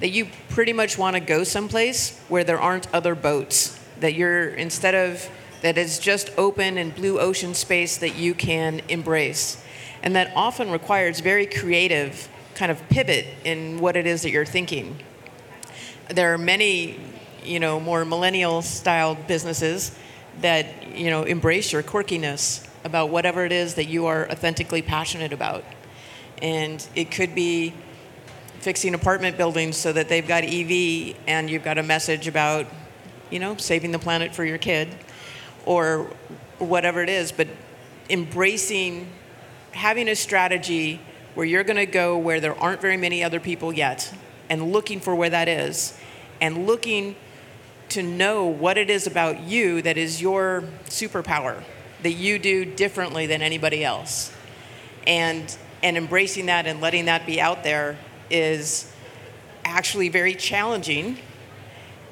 [0.00, 3.78] That you pretty much want to go someplace where there aren't other boats.
[4.00, 5.30] That you're instead of
[5.62, 9.64] that is just open and blue ocean space that you can embrace.
[10.02, 14.44] And that often requires very creative kind of pivot in what it is that you're
[14.44, 14.98] thinking.
[16.10, 17.00] There are many,
[17.42, 19.96] you know, more millennial style businesses
[20.42, 25.32] that, you know, embrace your quirkiness about whatever it is that you are authentically passionate
[25.32, 25.64] about.
[26.42, 27.72] And it could be
[28.64, 32.64] fixing apartment buildings so that they've got EV and you've got a message about,
[33.28, 34.88] you know, saving the planet for your kid
[35.66, 36.10] or
[36.58, 37.46] whatever it is, but
[38.08, 39.06] embracing
[39.72, 40.98] having a strategy
[41.34, 44.10] where you're going to go where there aren't very many other people yet
[44.48, 45.98] and looking for where that is
[46.40, 47.14] and looking
[47.90, 51.62] to know what it is about you that is your superpower
[52.02, 54.32] that you do differently than anybody else.
[55.06, 57.98] And and embracing that and letting that be out there
[58.34, 58.92] is
[59.64, 61.16] actually very challenging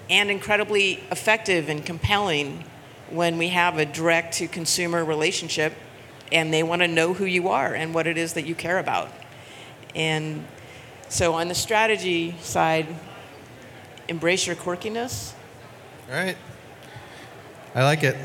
[0.08, 2.64] and incredibly effective and compelling
[3.10, 5.74] when we have a direct to consumer relationship
[6.30, 8.78] and they want to know who you are and what it is that you care
[8.78, 9.10] about.
[9.94, 10.46] And
[11.08, 12.86] so on the strategy side,
[14.08, 15.32] embrace your quirkiness.
[16.08, 16.36] All right.
[17.74, 18.16] I like it.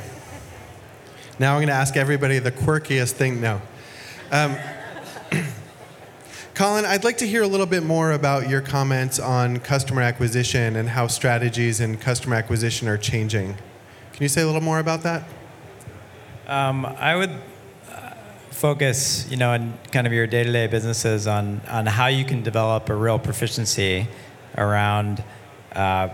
[1.39, 3.41] Now I'm going to ask everybody the quirkiest thing.
[3.41, 3.61] No.
[4.31, 4.55] Um,
[6.57, 10.75] Colin, I'd like to hear a little bit more about your comments on customer acquisition
[10.75, 13.53] and how strategies in customer acquisition are changing.
[13.53, 15.23] Can you say a little more about that?
[16.47, 18.13] Um, I would uh,
[18.49, 22.89] focus, you know, in kind of your day-to-day businesses on on how you can develop
[22.89, 24.07] a real proficiency
[24.57, 25.23] around
[25.73, 26.09] uh,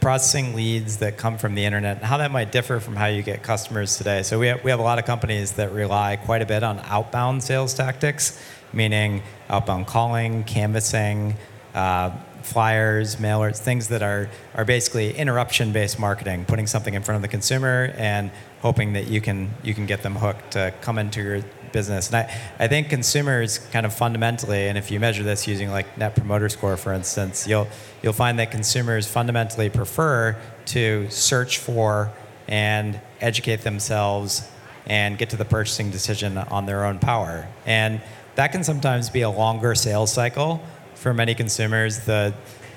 [0.00, 3.22] processing leads that come from the internet and how that might differ from how you
[3.22, 4.22] get customers today.
[4.22, 6.80] So we have, we have a lot of companies that rely quite a bit on
[6.84, 8.40] outbound sales tactics,
[8.74, 11.34] meaning outbound calling, canvassing,
[11.74, 12.10] uh,
[12.42, 17.28] flyers, mailers, things that are, are basically interruption-based marketing, putting something in front of the
[17.28, 21.40] consumer and hoping that you can, you can get them hooked to come into your
[21.72, 22.08] business.
[22.08, 25.96] And I, I think consumers kind of fundamentally, and if you measure this using like
[25.96, 27.66] Net Promoter Score, for instance, you'll,
[28.02, 32.12] you'll find that consumers fundamentally prefer to search for
[32.46, 34.50] and educate themselves
[34.86, 37.48] and get to the purchasing decision on their own power.
[37.64, 38.02] And
[38.36, 40.62] that can sometimes be a longer sales cycle
[40.94, 42.00] for many consumers.
[42.00, 42.34] The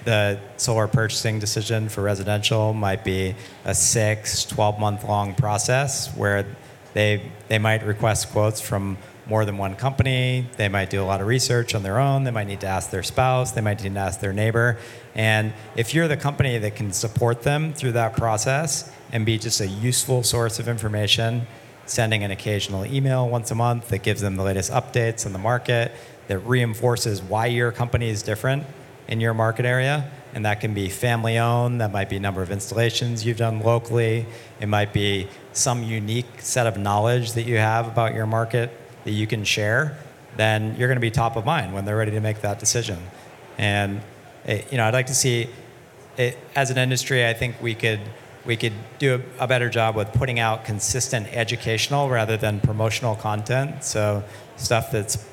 [0.07, 6.45] the solar purchasing decision for residential might be a six, 12 month long process where
[6.93, 10.47] they, they might request quotes from more than one company.
[10.55, 12.23] They might do a lot of research on their own.
[12.23, 13.51] They might need to ask their spouse.
[13.51, 14.77] They might need to ask their neighbor.
[15.13, 19.59] And if you're the company that can support them through that process and be just
[19.59, 21.47] a useful source of information,
[21.87, 25.39] sending an occasional email once a month that gives them the latest updates on the
[25.39, 25.91] market,
[26.27, 28.63] that reinforces why your company is different
[29.07, 30.11] in your market area.
[30.33, 34.25] And that can be family owned, that might be number of installations you've done locally,
[34.59, 38.69] it might be some unique set of knowledge that you have about your market
[39.05, 39.97] that you can share,
[40.35, 42.99] then you're going to be top of mind when they're ready to make that decision.
[43.57, 44.01] And
[44.45, 45.49] it, you know, I'd like to see
[46.17, 47.25] it, as an industry.
[47.25, 48.01] I think we could
[48.47, 53.83] we could do a, better job with putting out consistent educational rather than promotional content.
[53.83, 54.23] So
[54.55, 55.23] stuff that's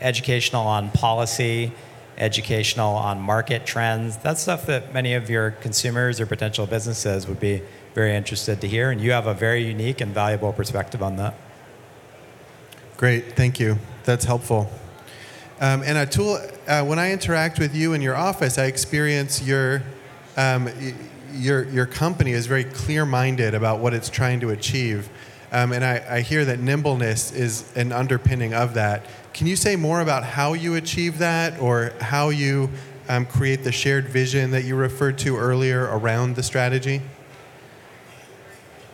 [0.00, 1.72] educational on policy,
[2.18, 4.16] educational on market trends.
[4.18, 7.62] That's stuff that many of your consumers or potential businesses would be
[7.94, 11.34] very interested to hear, and you have a very unique and valuable perspective on that.
[12.96, 13.78] Great, thank you.
[14.02, 14.70] That's helpful.
[15.60, 19.82] Um, and Atul, uh, when I interact with you in your office, I experience your,
[20.36, 20.68] um,
[21.34, 25.08] your, your company is very clear minded about what it's trying to achieve.
[25.52, 29.06] Um, and I, I hear that nimbleness is an underpinning of that.
[29.32, 32.70] Can you say more about how you achieve that or how you
[33.08, 37.02] um, create the shared vision that you referred to earlier around the strategy?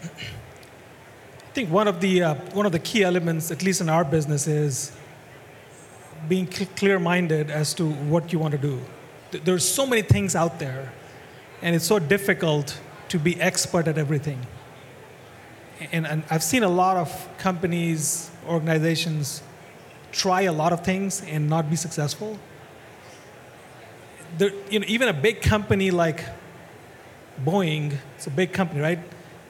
[0.02, 4.04] I think one of the uh, one of the key elements, at least in our
[4.04, 4.92] business, is
[6.28, 8.80] being cl- clear-minded as to what you want to do.
[9.32, 10.92] Th- There's so many things out there,
[11.62, 14.46] and it's so difficult to be expert at everything.
[15.92, 19.42] And, and I've seen a lot of companies, organizations,
[20.12, 22.38] try a lot of things and not be successful.
[24.38, 26.24] there, you know, even a big company like
[27.44, 28.98] Boeing, it's a big company, right?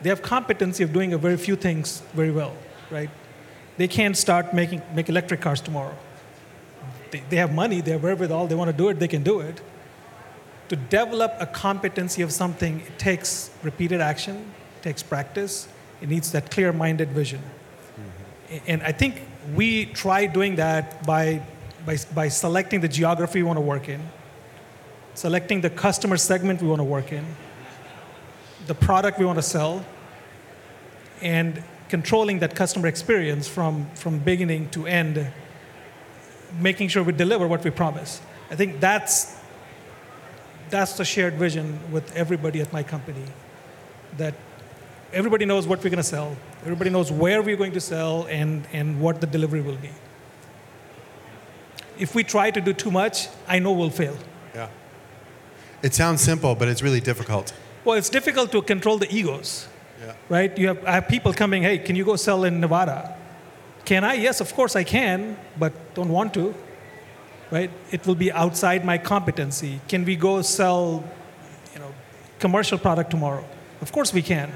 [0.03, 2.55] They have competency of doing a very few things very well,
[2.91, 3.11] right?
[3.77, 5.97] They can't start making make electric cars tomorrow.
[7.11, 9.41] They, they have money, they have wherewithal, they want to do it, they can do
[9.41, 9.61] it.
[10.71, 14.37] To develop a competency of something, it takes repeated action,
[14.79, 15.67] it takes practice,
[16.01, 17.41] it needs that clear-minded vision.
[17.41, 18.57] Mm-hmm.
[18.69, 19.21] And I think
[19.57, 21.43] we try doing that by,
[21.85, 24.01] by, by selecting the geography we want to work in,
[25.15, 27.27] selecting the customer segment we want to work in,
[28.69, 29.85] the product we want to sell,
[31.21, 35.33] and controlling that customer experience from, from beginning to end,
[36.61, 38.23] making sure we deliver what we promise.
[38.53, 39.40] I think that's,
[40.71, 43.25] that's the shared vision with everybody at my company,
[44.17, 44.35] that
[45.13, 48.67] everybody knows what we're going to sell, everybody knows where we're going to sell, and,
[48.73, 49.91] and what the delivery will be.
[51.99, 54.17] If we try to do too much, I know we'll fail.
[54.55, 54.69] Yeah.
[55.83, 57.53] It sounds simple, but it's really difficult.
[57.85, 59.69] Well, it's difficult to control the egos,
[60.01, 60.15] Yeah.
[60.29, 60.57] right?
[60.57, 63.17] You have, I have people coming, hey, can you go sell in Nevada?
[63.85, 64.15] Can I?
[64.15, 66.55] Yes, of course I can, but don't want to,
[67.51, 67.71] right?
[67.91, 69.81] It will be outside my competency.
[69.89, 71.05] Can we go sell,
[71.75, 71.93] you know,
[72.39, 73.45] commercial product tomorrow?
[73.81, 74.53] Of course we can,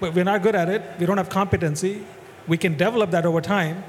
[0.00, 0.82] but we're not good at it.
[0.98, 2.04] We don't have competency.
[2.46, 3.82] We can develop that over time.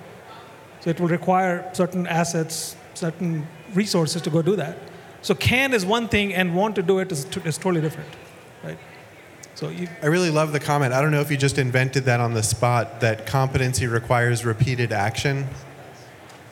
[0.82, 4.78] So it will require certain assets, certain resources to go do that.
[5.22, 8.10] So can is one thing, and want to do it is, is totally different,
[8.64, 8.78] right?
[9.56, 10.94] So you, I really love the comment.
[10.94, 14.92] I don't know if you just invented that on the spot, that competency requires repeated
[14.92, 15.48] action.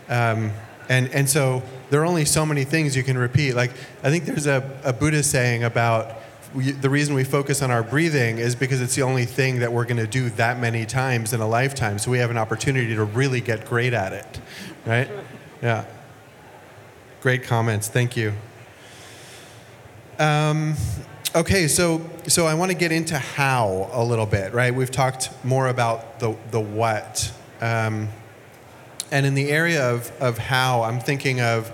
[0.10, 0.52] Um,
[0.90, 3.54] and, and so there are only so many things you can repeat.
[3.54, 3.72] Like,
[4.04, 6.20] I think there's a, a Buddhist saying about
[6.54, 9.72] we, the reason we focus on our breathing is because it's the only thing that
[9.72, 11.98] we're going to do that many times in a lifetime.
[11.98, 14.40] So we have an opportunity to really get great at it,
[14.86, 15.10] right?
[15.62, 15.86] Yeah.
[17.22, 17.88] Great comments.
[17.88, 18.34] Thank you.
[20.20, 20.76] Um,
[21.36, 24.74] okay, so so I want to get into how a little bit, right?
[24.74, 28.10] We've talked more about the the what, um,
[29.14, 31.70] and in the area of of how, I'm thinking of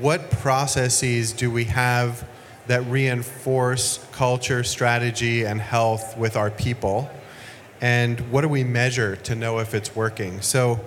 [0.00, 2.26] what processes do we have
[2.68, 7.10] that reinforce culture, strategy, and health with our people,
[7.80, 10.40] and what do we measure to know if it's working?
[10.40, 10.80] So.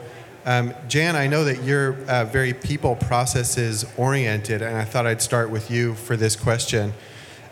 [0.43, 5.21] Um, Jan, I know that you're uh, very people processes oriented, and I thought I'd
[5.21, 6.93] start with you for this question.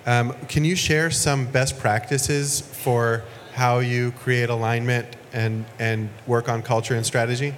[0.08, 3.22] Um, can you share some best practices for
[3.54, 7.54] how you create alignment and, and work on culture and strategy?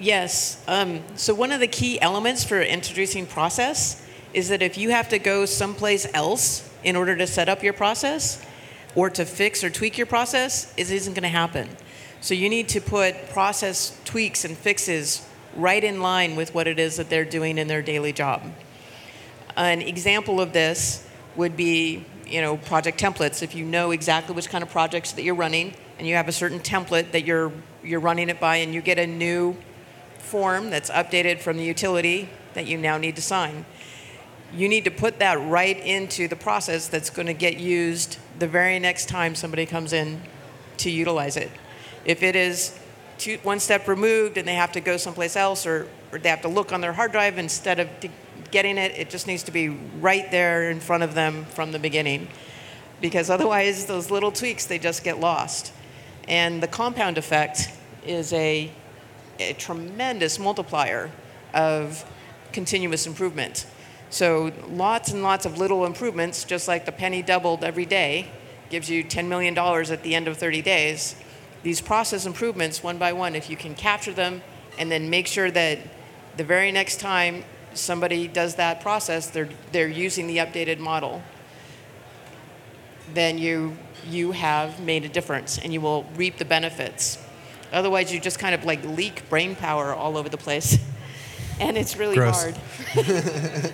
[0.00, 0.62] Yes.
[0.68, 5.08] Um, so one of the key elements for introducing process is that if you have
[5.08, 8.44] to go someplace else in order to set up your process
[8.94, 11.68] or to fix or tweak your process, it isn't going to happen.
[12.20, 16.78] So you need to put process tweaks and fixes right in line with what it
[16.78, 18.42] is that they're doing in their daily job.
[19.56, 23.42] An example of this would be, you know, project templates.
[23.42, 26.32] If you know exactly which kind of projects that you're running and you have a
[26.32, 27.50] certain template that you're
[27.82, 29.56] you're running it by and you get a new
[30.28, 33.64] form that's updated from the utility that you now need to sign.
[34.54, 38.46] You need to put that right into the process that's going to get used the
[38.46, 40.22] very next time somebody comes in
[40.78, 41.50] to utilize it.
[42.04, 42.78] If it is
[43.18, 46.42] two, one step removed and they have to go someplace else or, or they have
[46.42, 47.88] to look on their hard drive instead of
[48.50, 51.78] getting it, it just needs to be right there in front of them from the
[51.78, 52.28] beginning.
[53.00, 55.72] Because otherwise, those little tweaks, they just get lost.
[56.26, 57.70] And the compound effect
[58.04, 58.70] is a,
[59.38, 61.10] a tremendous multiplier
[61.54, 62.04] of
[62.52, 63.66] continuous improvement.
[64.10, 68.30] So lots and lots of little improvements, just like the penny doubled every day,
[68.70, 71.16] gives you $10 million at the end of 30 days
[71.62, 74.42] these process improvements one by one, if you can capture them
[74.78, 75.78] and then make sure that
[76.36, 81.22] the very next time somebody does that process, they're, they're using the updated model,
[83.12, 87.18] then you, you have made a difference and you will reap the benefits.
[87.72, 90.78] Otherwise, you just kind of like leak brain power all over the place.
[91.60, 92.42] and it's really Gross.
[92.42, 92.56] hard.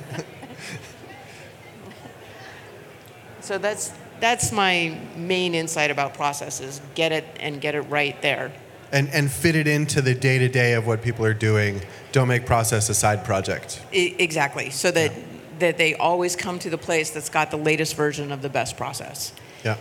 [3.41, 6.81] so that's that's my main insight about processes.
[6.95, 8.53] Get it and get it right there.
[8.93, 11.83] And, and fit it into the day to day of what people are doing.
[12.13, 13.83] Don't make process a side project.
[13.93, 14.71] I, exactly.
[14.71, 15.13] So that
[15.59, 18.77] that they always come to the place that's got the latest version of the best
[18.77, 19.33] process.
[19.65, 19.77] Yeah.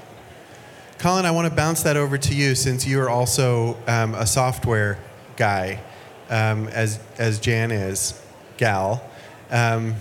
[1.03, 4.25] Colin, I want to bounce that over to you since you are also um, a
[4.25, 4.97] software
[5.35, 5.81] guy,
[6.29, 8.17] um, as, as Jan is,
[8.55, 9.03] gal.
[9.51, 9.95] Um,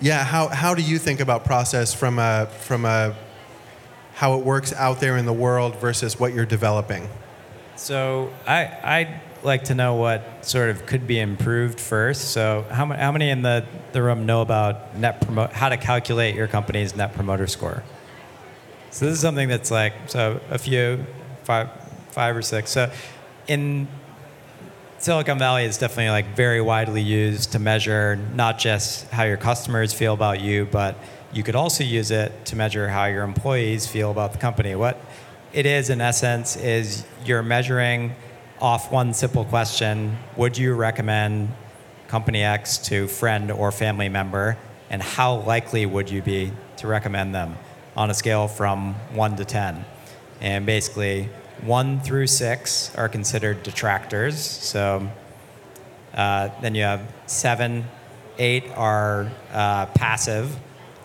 [0.00, 3.14] yeah, how, how do you think about process from a, from a
[4.14, 7.08] how it works out there in the world versus what you're developing?
[7.76, 12.32] So I, I like to know what sort of could be improved first.
[12.32, 16.34] So, how, how many in the, the room know about net promote, how to calculate
[16.34, 17.84] your company's net promoter score?
[18.90, 21.04] So, this is something that's like, so a few,
[21.44, 21.68] five,
[22.10, 22.70] five or six.
[22.70, 22.90] So,
[23.46, 23.88] in
[24.98, 29.92] Silicon Valley, it's definitely like very widely used to measure not just how your customers
[29.92, 30.96] feel about you, but
[31.32, 34.74] you could also use it to measure how your employees feel about the company.
[34.74, 34.98] What
[35.52, 38.14] it is, in essence, is you're measuring
[38.60, 41.50] off one simple question Would you recommend
[42.08, 44.56] company X to friend or family member?
[44.90, 47.56] And how likely would you be to recommend them
[47.98, 49.84] on a scale from 1 to 10?
[50.40, 51.28] And basically,
[51.62, 54.38] 1 through 6 are considered detractors.
[54.38, 55.10] So
[56.14, 57.84] uh, then you have 7,
[58.38, 60.56] 8 are uh, passive,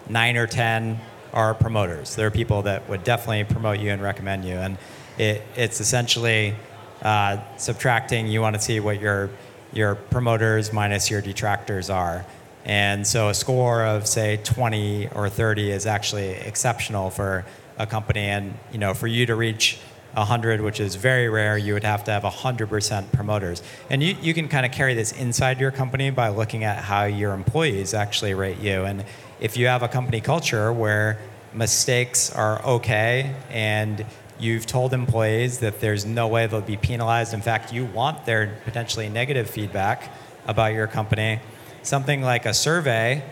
[0.08, 1.00] 9 or 10
[1.34, 2.16] are promoters.
[2.16, 4.54] There are people that would definitely promote you and recommend you.
[4.54, 4.78] And
[5.18, 6.54] it, it's essentially
[7.02, 9.32] uh, subtracting, you want to see what your,
[9.74, 12.24] your promoters minus your detractors are.
[12.66, 17.45] And so a score of say 20 or 30 is actually exceptional for
[17.78, 18.22] a company.
[18.22, 19.80] And you know, for you to reach
[20.14, 23.64] 100, which is very rare, you would have to have 100% promoters.
[23.89, 27.05] And you, you can kind of carry this inside your company by looking at how
[27.05, 28.84] your employees actually rate you.
[28.86, 29.05] And
[29.39, 31.20] if you have a company culture where
[31.53, 34.05] mistakes are okay and
[34.39, 37.34] You've told employees that there's no way they'll be penalized.
[37.34, 40.11] In fact, you want their potentially negative feedback
[40.47, 41.39] about your company.
[41.84, 43.24] Something like a survey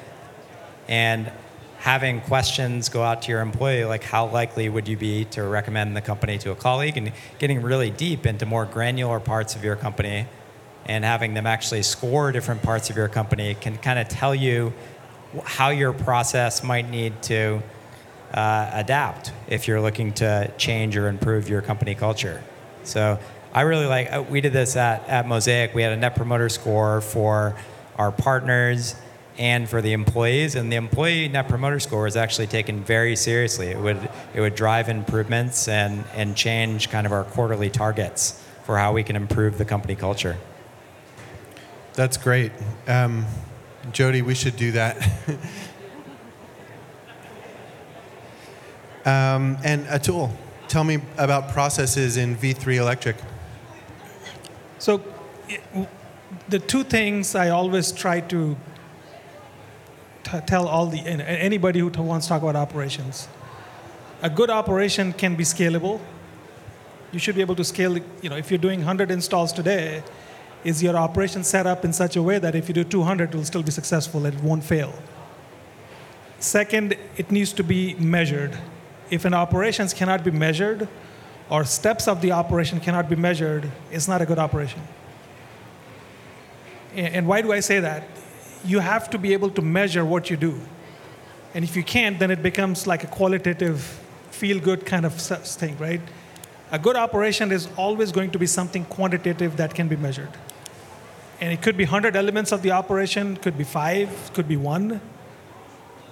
[0.87, 1.31] and
[1.79, 5.97] having questions go out to your employee, like how likely would you be to recommend
[5.97, 9.75] the company to a colleague, and getting really deep into more granular parts of your
[9.75, 10.27] company
[10.85, 14.73] and having them actually score different parts of your company can kind of tell you
[15.43, 17.61] how your process might need to
[18.33, 22.43] uh, adapt if you're looking to change or improve your company culture.
[22.83, 23.17] So
[23.53, 25.73] I really like, uh, we did this at, at Mosaic.
[25.73, 27.55] We had a net promoter score for
[27.97, 28.95] our partners
[29.37, 30.55] and for the employees.
[30.55, 33.67] And the employee net promoter score was actually taken very seriously.
[33.67, 38.77] It would, it would drive improvements and, and change kind of our quarterly targets for
[38.77, 40.37] how we can improve the company culture.
[41.93, 42.51] That's great.
[42.87, 43.25] Um,
[43.91, 45.07] Jody, we should do that.
[49.05, 50.31] Um, and Atul,
[50.67, 53.15] tell me about processes in V3 Electric.
[54.77, 55.01] So,
[56.51, 58.55] the two things I always try to
[60.23, 63.27] t- tell all the anybody who wants to talk about operations.
[64.21, 65.99] A good operation can be scalable.
[67.11, 67.97] You should be able to scale.
[68.21, 70.03] You know, if you're doing 100 installs today,
[70.63, 73.35] is your operation set up in such a way that if you do 200, it
[73.35, 74.93] will still be successful and it won't fail.
[76.39, 78.57] Second, it needs to be measured
[79.11, 80.87] if an operations cannot be measured
[81.49, 84.81] or steps of the operation cannot be measured, it's not a good operation.
[86.95, 88.03] And why do I say that?
[88.65, 90.59] You have to be able to measure what you do.
[91.53, 93.81] And if you can't, then it becomes like a qualitative,
[94.31, 96.01] feel good kind of thing, right?
[96.71, 100.31] A good operation is always going to be something quantitative that can be measured.
[101.41, 105.01] And it could be 100 elements of the operation, could be five, could be one,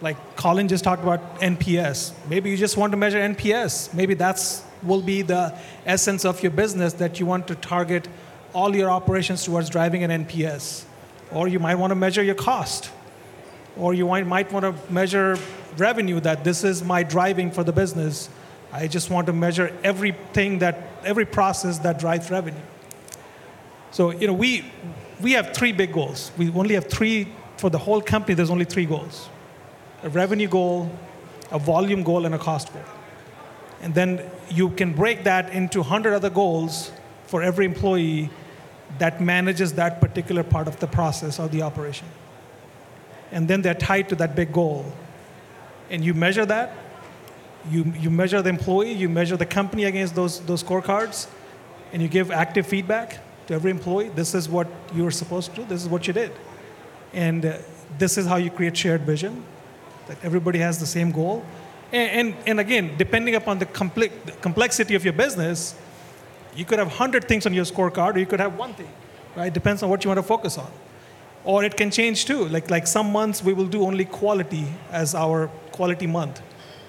[0.01, 2.13] like Colin just talked about NPS.
[2.29, 3.93] Maybe you just want to measure NPS.
[3.93, 5.53] Maybe that's will be the
[5.85, 8.07] essence of your business that you want to target
[8.53, 10.85] all your operations towards driving an NPS.
[11.31, 12.89] Or you might want to measure your cost.
[13.77, 15.37] Or you might, might want to measure
[15.77, 18.29] revenue that this is my driving for the business.
[18.71, 22.59] I just want to measure everything that every process that drives revenue.
[23.91, 24.65] So, you know, we
[25.21, 26.31] we have three big goals.
[26.37, 27.27] We only have three
[27.57, 29.29] for the whole company, there's only three goals
[30.01, 30.89] a revenue goal,
[31.51, 32.83] a volume goal, and a cost goal.
[33.81, 36.91] And then you can break that into 100 other goals
[37.29, 38.27] for every employee
[38.97, 42.07] that manages that particular part of the process or the operation.
[43.31, 44.91] And then they're tied to that big goal.
[45.91, 46.73] And you measure that.
[47.69, 51.27] You, you measure the employee, you measure the company against those, those scorecards,
[51.93, 54.09] and you give active feedback to every employee.
[54.09, 56.31] This is what you were supposed to do, this is what you did.
[57.13, 57.57] And uh,
[57.99, 59.43] this is how you create shared vision
[60.07, 61.45] that everybody has the same goal.
[61.91, 65.75] And, and, and again, depending upon the complex, complexity of your business,
[66.55, 68.89] you could have 100 things on your scorecard, or you could have one thing,
[69.35, 69.53] right?
[69.53, 70.71] Depends on what you want to focus on.
[71.45, 72.45] Or it can change too.
[72.45, 76.41] Like, like some months, we will do only quality as our quality month.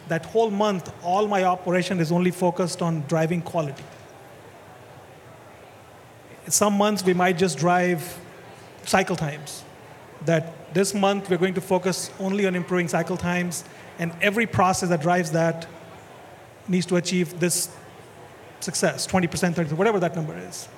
[0.08, 3.84] That whole month, all my operation is only focused on driving quality.
[6.48, 8.18] Some months, we might just drive
[8.84, 9.62] cycle times
[10.24, 13.64] that this month we're going to focus only on improving cycle times,
[13.98, 15.66] and every process that drives that
[16.66, 17.68] needs to achieve this
[18.60, 20.68] success 20%, 30%, whatever that number is.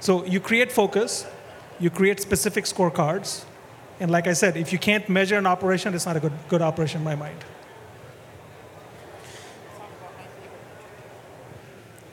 [0.00, 1.26] So you create focus,
[1.78, 3.44] you create specific scorecards,
[4.00, 6.62] and like I said, if you can't measure an operation, it's not a good, good
[6.62, 7.38] operation in my mind.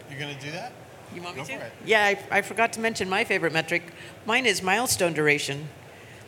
[0.10, 0.74] You're going to do that?
[1.16, 1.58] You want me Go to?
[1.58, 1.72] for it.
[1.86, 3.94] Yeah, I, I forgot to mention my favorite metric.
[4.26, 5.70] Mine is milestone duration.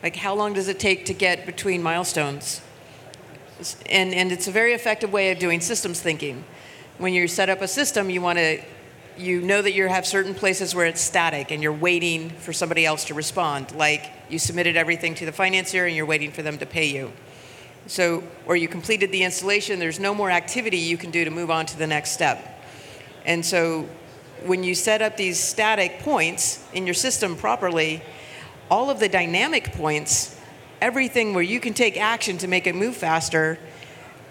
[0.01, 2.61] Like, how long does it take to get between milestones?
[3.88, 6.43] And, and it's a very effective way of doing systems thinking.
[7.01, 8.61] When you set up a system, you want to,
[9.17, 12.85] you know that you have certain places where it's static and you're waiting for somebody
[12.85, 13.71] else to respond.
[13.71, 17.11] Like, you submitted everything to the financier and you're waiting for them to pay you.
[17.87, 21.49] So, or you completed the installation, there's no more activity you can do to move
[21.49, 22.63] on to the next step.
[23.25, 23.89] And so
[24.45, 28.03] when you set up these static points in your system properly,
[28.69, 30.39] all of the dynamic points,
[30.79, 33.57] everything where you can take action to make it move faster,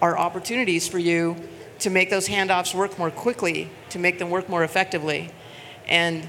[0.01, 1.35] are opportunities for you
[1.81, 5.29] to make those handoffs work more quickly, to make them work more effectively.
[5.87, 6.27] And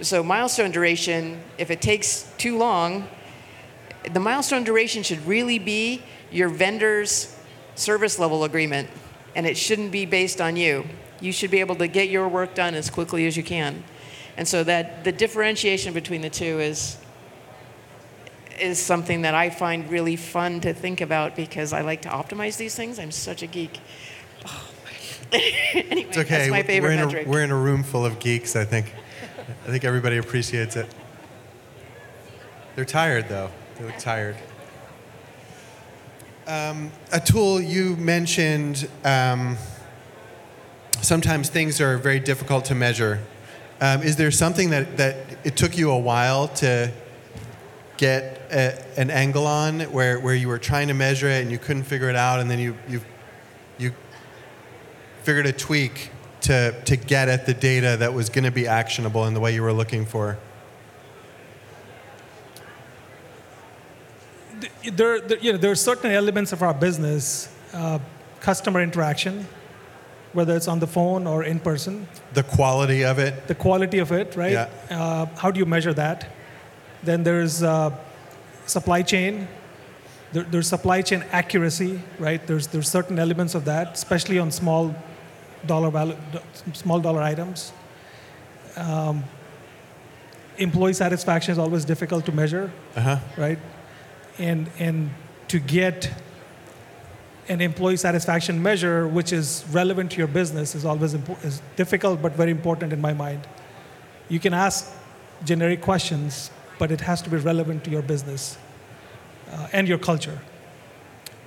[0.00, 3.08] so, milestone duration, if it takes too long,
[4.12, 7.34] the milestone duration should really be your vendor's
[7.74, 8.88] service level agreement,
[9.34, 10.84] and it shouldn't be based on you.
[11.20, 13.84] You should be able to get your work done as quickly as you can.
[14.36, 16.98] And so that the differentiation between the two is
[18.60, 22.56] is something that I find really fun to think about because I like to optimize
[22.56, 22.98] these things.
[22.98, 23.80] I'm such a geek.
[25.32, 26.38] anyway, It's okay.
[26.38, 27.26] that's my favorite we're, in metric.
[27.26, 28.92] a, we're in a room full of geeks, I think.
[29.66, 30.86] I think everybody appreciates it.
[32.76, 33.50] They're tired, though.
[33.78, 34.36] They look tired.
[36.46, 39.56] Um, Atul you mentioned, um,
[41.00, 43.20] sometimes things are very difficult to measure.
[43.80, 46.92] Um, is there something that, that it took you a while to
[47.96, 51.58] get a, an angle on where, where you were trying to measure it and you
[51.58, 53.00] couldn't figure it out and then you, you,
[53.78, 53.92] you
[55.24, 56.10] figured a tweak
[56.42, 59.54] to, to get at the data that was going to be actionable in the way
[59.54, 60.38] you were looking for?
[64.92, 67.98] there, there, you know, there are certain elements of our business, uh,
[68.40, 69.46] customer interaction,
[70.32, 73.46] whether it's on the phone or in person, The quality of it?
[73.46, 74.52] the quality of it, right?
[74.52, 74.68] Yeah.
[74.90, 76.30] Uh, how do you measure that?
[77.02, 77.90] Then there's uh,
[78.66, 79.48] supply chain.
[80.32, 82.44] There, there's supply chain accuracy, right?
[82.46, 84.94] There's there's certain elements of that, especially on small
[85.66, 86.16] dollar value,
[86.72, 87.72] small dollar items.
[88.76, 89.24] Um,
[90.58, 93.18] employee satisfaction is always difficult to measure Uh huh.
[93.36, 93.58] right?
[94.38, 95.10] And and
[95.48, 96.10] to get
[97.48, 102.22] an employee satisfaction measure which is relevant to your business is always impo- is difficult
[102.22, 103.46] but very important in my mind.
[104.28, 104.90] You can ask
[105.44, 108.56] generic questions, but it has to be relevant to your business
[109.52, 110.38] uh, and your culture.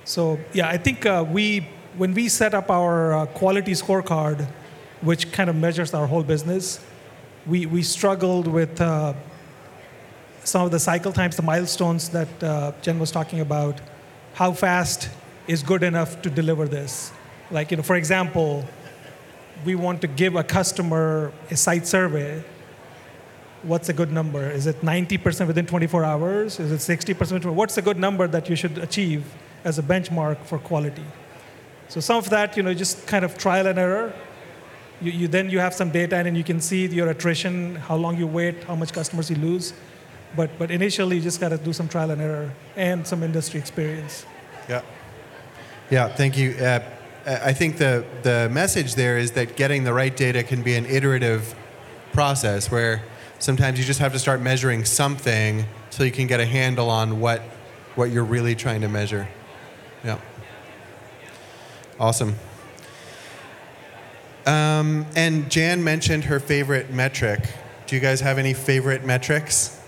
[0.06, 1.68] So yeah, I think uh, we
[1.98, 4.48] when we set up our uh, quality scorecard,
[5.02, 6.80] which kind of measures our whole business,
[7.46, 8.80] we we struggled with.
[8.80, 9.14] Uh,
[10.48, 13.82] some of the cycle times, the milestones that uh, Jen was talking about,
[14.34, 15.10] how fast
[15.48, 17.12] is good enough to deliver this?
[17.52, 18.64] Like, you know, for example,
[19.66, 22.44] we want to give a customer a site survey.
[23.64, 24.50] What's a good number?
[24.50, 26.60] Is it 90% within 24 hours?
[26.60, 29.26] Is it 60% What's a good number that you should achieve
[29.66, 31.04] as a benchmark for quality?
[31.90, 34.14] So some of that, you know, just kind of trial and error.
[35.02, 37.96] You, you then you have some data and then you can see your attrition, how
[37.96, 39.74] long you wait, how much customers you lose.
[40.36, 43.60] But, but initially, you just got to do some trial and error and some industry
[43.60, 44.26] experience.
[44.68, 44.82] Yeah.
[45.90, 46.52] Yeah, thank you.
[46.56, 46.82] Uh,
[47.26, 50.86] I think the, the message there is that getting the right data can be an
[50.86, 51.56] iterative
[52.12, 53.04] process where
[53.40, 57.20] sometimes you just have to start measuring something so you can get a handle on
[57.20, 57.42] what,
[57.96, 59.28] what you're really trying to measure.
[60.04, 60.20] Yeah.
[62.00, 62.36] Awesome.
[64.46, 67.50] Um, and Jan mentioned her favorite metric.
[67.88, 69.74] Do you guys have any favorite metrics?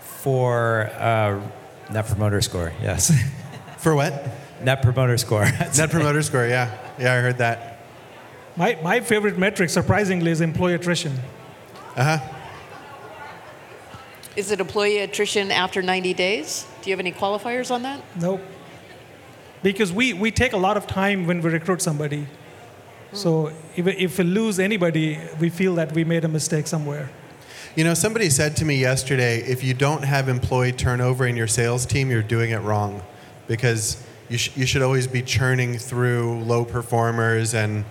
[0.00, 1.40] For uh,
[1.92, 3.12] Net Promoter Score, yes.
[3.78, 4.26] For what?
[4.62, 5.44] Net Promoter Score.
[5.76, 6.74] Net Promoter Score, yeah.
[6.98, 7.80] Yeah, I heard that.
[8.56, 11.18] My, my favorite metric, surprisingly, is employee attrition.
[11.96, 12.34] Uh huh.
[14.36, 16.66] Is it employee attrition after 90 days?
[16.82, 18.00] Do you have any qualifiers on that?
[18.20, 18.40] Nope.
[19.62, 22.26] Because we, we take a lot of time when we recruit somebody.
[23.12, 27.10] So if, if we lose anybody, we feel that we made a mistake somewhere.
[27.76, 31.46] You know, somebody said to me yesterday if you don't have employee turnover in your
[31.46, 33.02] sales team, you're doing it wrong
[33.46, 37.54] because you, sh- you should always be churning through low performers.
[37.54, 37.84] And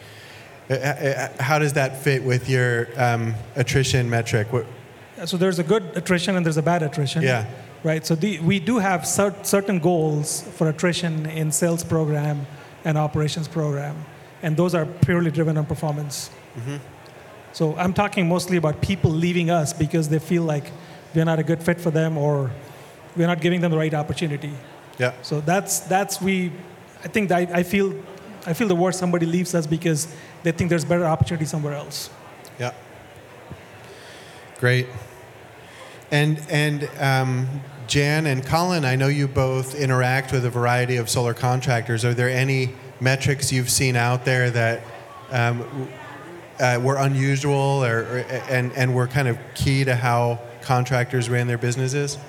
[0.70, 4.52] uh, uh, how does that fit with your um, attrition metric?
[4.52, 4.66] What,
[5.24, 7.24] Uh, so there's a good attrition and there's a bad attrition.
[7.24, 7.46] Yeah.
[7.84, 8.06] Right.
[8.06, 12.46] So the, we do have cer- certain goals for attrition in sales program
[12.84, 13.96] and operations program.
[14.42, 16.30] and those are purely driven on performance.
[16.58, 16.76] Mm-hmm.
[17.54, 20.66] So I'm talking mostly about people leaving us because they feel like
[21.16, 22.52] we're not a good fit for them or
[23.16, 24.52] we're not giving them the right opportunity.
[25.00, 25.14] Yeah.
[25.22, 26.52] So that's that's we.
[27.06, 27.94] I think that I, I feel
[28.46, 30.08] I feel the worst somebody leaves us because
[30.44, 32.10] they think there's better opportunity somewhere else.
[32.60, 32.74] Yeah.
[34.60, 34.88] Great.
[36.14, 37.48] And and um,
[37.88, 42.06] Jan and Colin, I know you both interact with a variety of solar contractors.
[42.06, 44.84] Are there any metrics you've seen out there that
[45.32, 45.90] um,
[46.60, 51.48] uh, were unusual or, or and and were kind of key to how contractors ran
[51.48, 52.20] their businesses?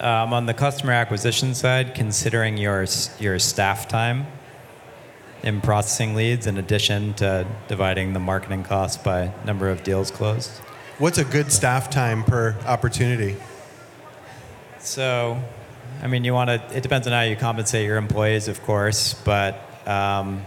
[0.00, 2.86] Um, on the customer acquisition side, considering your
[3.20, 4.26] your staff time
[5.44, 10.60] in processing leads, in addition to dividing the marketing costs by number of deals closed.
[10.98, 13.36] What's a good staff time per opportunity?
[14.78, 15.38] So,
[16.02, 16.74] I mean, you want to.
[16.74, 20.42] It depends on how you compensate your employees, of course, but um,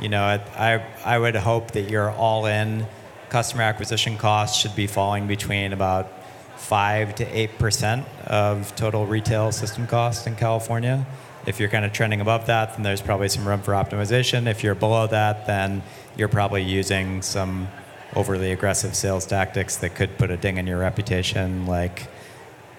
[0.00, 2.86] you know, I, I would hope that your all-in
[3.28, 6.10] customer acquisition costs should be falling between about
[6.56, 11.04] five to eight percent of total retail system cost in California.
[11.44, 14.46] If you're kind of trending above that, then there's probably some room for optimization.
[14.46, 15.82] If you're below that, then
[16.16, 17.68] you're probably using some
[18.16, 22.08] overly aggressive sales tactics that could put a ding in your reputation, like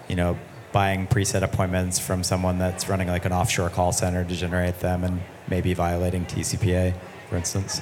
[0.09, 0.37] you know,
[0.71, 5.03] buying preset appointments from someone that's running like an offshore call center to generate them
[5.03, 6.93] and maybe violating TCPA,
[7.29, 7.81] for instance,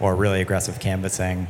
[0.00, 1.48] or really aggressive canvassing.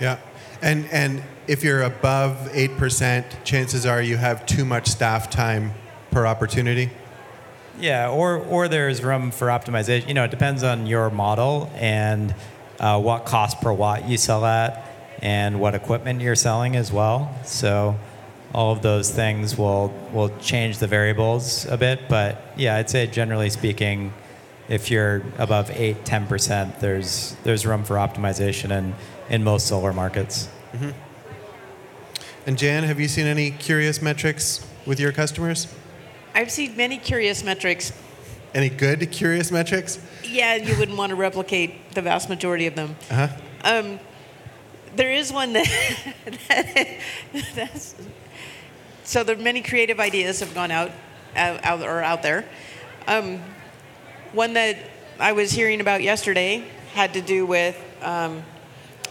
[0.00, 0.18] Yeah.
[0.60, 5.72] And and if you're above 8%, chances are you have too much staff time
[6.10, 6.90] per opportunity.
[7.80, 10.06] Yeah, or or there's room for optimization.
[10.06, 12.34] You know, it depends on your model and
[12.82, 14.90] uh, what cost per watt you sell at,
[15.22, 17.34] and what equipment you're selling as well.
[17.44, 17.96] So,
[18.52, 22.08] all of those things will will change the variables a bit.
[22.08, 24.12] But yeah, I'd say generally speaking,
[24.68, 28.94] if you're above eight, 10 percent, there's there's room for optimization in
[29.30, 30.48] in most solar markets.
[32.46, 35.72] And Jan, have you seen any curious metrics with your customers?
[36.34, 37.92] I've seen many curious metrics.
[38.54, 39.98] Any good curious metrics?
[40.24, 42.96] Yeah, you wouldn't want to replicate the vast majority of them.
[43.10, 43.28] Uh-huh.
[43.64, 44.00] Um,
[44.94, 45.66] there is one that,
[46.48, 46.98] that
[47.54, 47.94] that's,
[49.04, 50.90] so there many creative ideas have gone out,
[51.34, 52.44] out, out or out there.
[53.06, 53.40] Um,
[54.32, 54.76] one that
[55.18, 58.42] I was hearing about yesterday had to do with, um,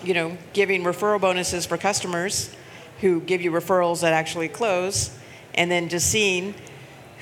[0.04, 2.56] you know, giving referral bonuses for customers
[3.00, 5.18] who give you referrals that actually close,
[5.56, 6.54] and then just seeing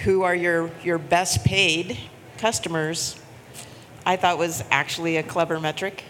[0.04, 1.98] who are your your best paid
[2.38, 3.20] customers.
[4.06, 6.04] I thought was actually a clever metric.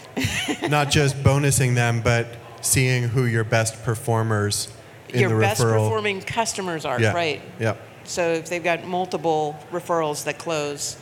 [0.68, 2.26] Not just bonusing them, but
[2.62, 4.72] seeing who your best performers
[5.10, 5.84] in your the best referral.
[5.84, 7.12] performing customers are, yeah.
[7.12, 7.42] right?
[7.60, 7.80] Yep.
[8.04, 10.96] So if they've got multiple referrals that close,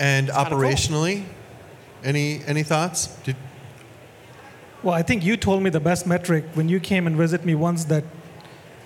[0.00, 0.58] And kinda cool.
[0.58, 1.24] operationally,
[2.02, 3.08] any any thoughts?
[3.24, 3.36] Did,
[4.82, 7.54] Well, I think you told me the best metric when you came and visit me
[7.54, 8.04] once that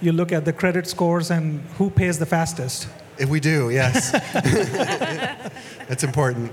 [0.04, 2.88] you look at the credit scores and who pays the fastest.
[3.18, 4.10] if we do, yes.
[5.88, 6.52] That's important.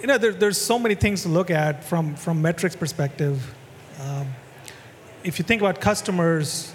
[0.00, 3.52] You know, there, there's so many things to look at from from metrics perspective.
[4.00, 4.28] Um,
[5.24, 6.72] if you think about customers,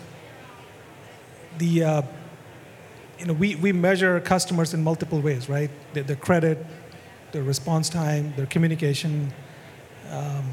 [1.58, 2.02] the uh,
[3.18, 5.70] you know we, we measure customers in multiple ways, right?
[5.94, 6.66] Their, their credit,
[7.32, 9.32] their response time, their communication.
[10.10, 10.44] Um,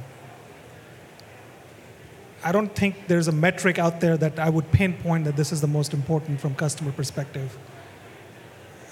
[2.43, 5.61] I don't think there's a metric out there that I would pinpoint that this is
[5.61, 7.57] the most important from customer perspective.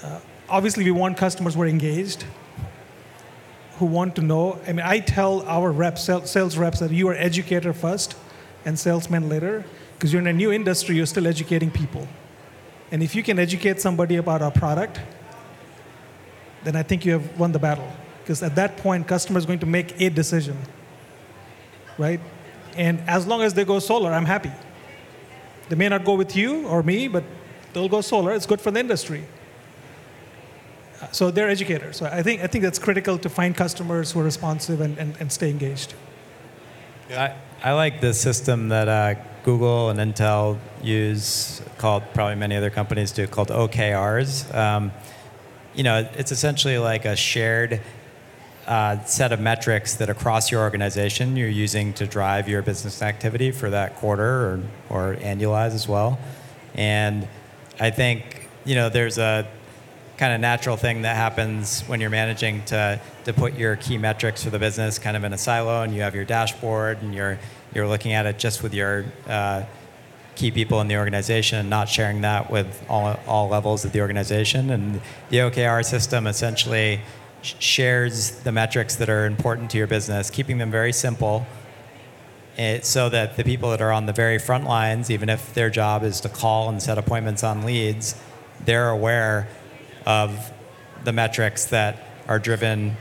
[0.03, 2.25] Uh, obviously, we want customers who are engaged,
[3.79, 4.61] who want to know.
[4.67, 8.17] I mean, I tell our reps, sales reps, that you are educator first
[8.67, 12.07] and salesman later, because you're in a new industry, you're still educating people.
[12.91, 15.01] And if you can educate somebody about our product,
[16.65, 17.91] then I think you have won the battle.
[18.23, 20.59] Because at that point, customer is going to make a decision,
[21.97, 22.21] right?
[22.77, 24.53] And as long as they go solar, I'm happy.
[25.69, 27.25] They may not go with you or me, but
[27.73, 28.33] they'll go solar.
[28.33, 29.25] It's good for the industry.
[31.01, 31.97] Uh, So they're educators.
[31.97, 35.17] So I think, I think that's critical to find customers who are responsive and, and,
[35.21, 35.95] and stay engaged.
[37.11, 39.15] I, I like the system that uh,
[39.45, 44.55] Google and Intel use, called probably many other companies do, called OKRs.
[44.55, 44.93] Um,
[45.75, 47.81] you know, it's essentially like a shared
[48.69, 53.51] uh, set of metrics that across your organization you're using to drive your business activity
[53.51, 56.19] for that quarter or, or annualize as well.
[56.75, 57.27] And
[57.81, 59.49] I think, you know, there's a
[60.19, 64.45] kind of natural thing that happens when you're managing to, to put your key metrics
[64.45, 67.39] for the business kind of in a silo and you have your dashboard and you're,
[67.75, 69.65] you're looking at it just with your uh,
[70.35, 74.01] key people in the organization and not sharing that with all, all levels of the
[74.03, 74.69] organization.
[74.71, 75.01] And
[75.31, 77.01] the OKR system essentially
[77.43, 81.47] shares the metrics that are important to your business, keeping them very simple.
[82.57, 85.71] It, so that the people that are on the very front lines, even if their
[85.71, 88.21] job is to call and set appointments on leads,
[88.65, 89.47] they're aware
[90.05, 90.53] of
[91.05, 92.97] the metrics that are driven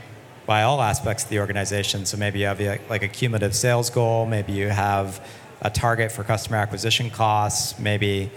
[0.46, 2.06] by all aspects of the organization.
[2.06, 5.26] So maybe you have like a cumulative sales goal, maybe you have
[5.60, 8.30] a target for customer acquisition costs, maybe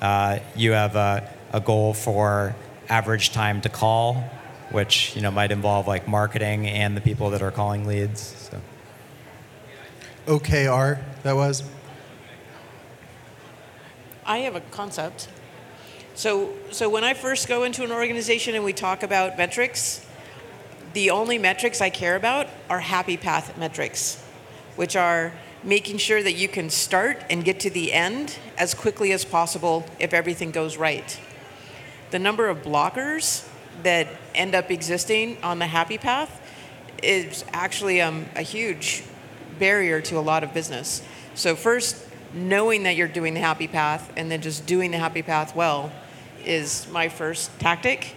[0.00, 2.54] uh, you have a, a goal for
[2.88, 4.24] average time to call,
[4.70, 8.20] which you know might involve like marketing and the people that are calling leads.
[8.20, 8.60] So.
[10.26, 11.62] OKR, that was.
[14.26, 15.28] I have a concept.
[16.14, 20.04] So, so when I first go into an organization and we talk about metrics,
[20.92, 24.22] the only metrics I care about are happy path metrics,
[24.76, 29.12] which are making sure that you can start and get to the end as quickly
[29.12, 31.18] as possible if everything goes right.
[32.10, 33.48] The number of blockers
[33.82, 36.40] that end up existing on the happy path
[37.02, 39.04] is actually um, a huge
[39.58, 41.02] barrier to a lot of business.
[41.34, 42.04] So, first,
[42.34, 45.92] knowing that you're doing the happy path and then just doing the happy path well
[46.44, 48.14] is my first tactic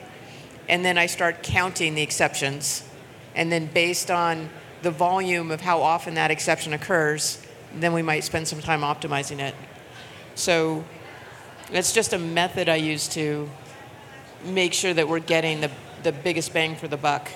[0.71, 2.87] and then I start counting the exceptions.
[3.35, 4.49] And then based on
[4.81, 7.45] the volume of how often that exception occurs,
[7.75, 9.55] then we might spend some time optimizing it.
[10.35, 10.83] So
[11.71, 13.49] it's just a method I use to
[14.45, 15.71] make sure that we're getting the,
[16.03, 17.29] the biggest bang for the buck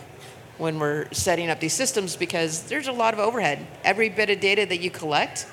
[0.57, 3.65] when we're setting up these systems because there's a lot of overhead.
[3.83, 5.47] Every bit of data that you collect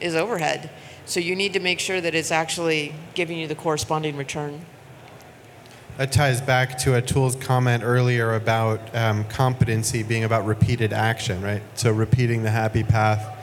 [0.00, 0.70] is overhead.
[1.06, 4.64] So you need to make sure that it's actually giving you the corresponding return.
[5.96, 11.62] That ties back to Atul's comment earlier about um, competency being about repeated action, right?
[11.74, 13.36] So repeating the happy path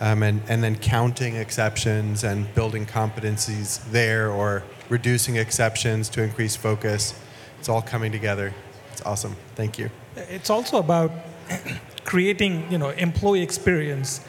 [0.00, 6.56] um, and, and then counting exceptions and building competencies there or reducing exceptions to increase
[6.56, 7.14] focus.
[7.58, 8.52] It's all coming together.
[8.92, 9.36] It's awesome.
[9.54, 9.90] Thank you.
[10.16, 11.10] It's also about
[12.04, 14.20] creating, you know, employee experience.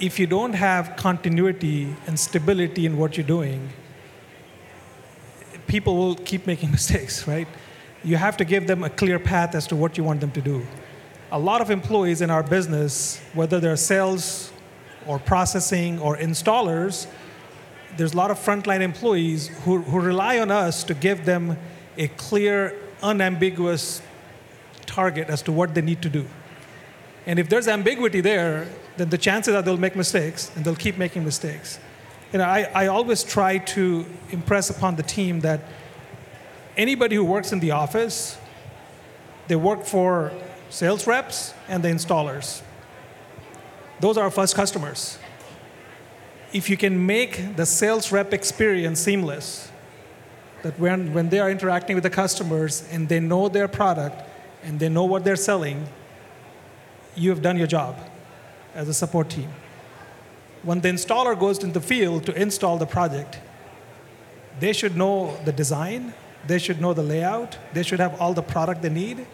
[0.00, 3.70] If you don't have continuity and stability in what you're doing,
[5.66, 7.48] people will keep making mistakes, right?
[8.02, 10.40] You have to give them a clear path as to what you want them to
[10.40, 10.66] do.
[11.32, 14.52] A lot of employees in our business, whether they're sales
[15.06, 17.06] or processing or installers,
[17.96, 21.56] there's a lot of frontline employees who, who rely on us to give them
[21.96, 24.02] a clear, unambiguous
[24.86, 26.26] target as to what they need to do.
[27.26, 30.98] And if there's ambiguity there, then the chances are they'll make mistakes and they'll keep
[30.98, 31.78] making mistakes
[32.34, 35.60] you know, I, I always try to impress upon the team that
[36.76, 38.36] anybody who works in the office,
[39.46, 40.32] they work for
[40.68, 42.60] sales reps and the installers.
[44.00, 45.16] Those are our first customers.
[46.54, 49.70] If you can make the sales rep experience seamless,
[50.62, 54.22] that when, when they are interacting with the customers and they know their product
[54.62, 55.86] and they know what they're selling,
[57.14, 57.98] you have done your job
[58.74, 59.50] as a support team
[60.64, 63.38] when the installer goes in the field to install the project,
[64.60, 66.14] they should know the design,
[66.46, 69.26] they should know the layout, they should have all the product they need,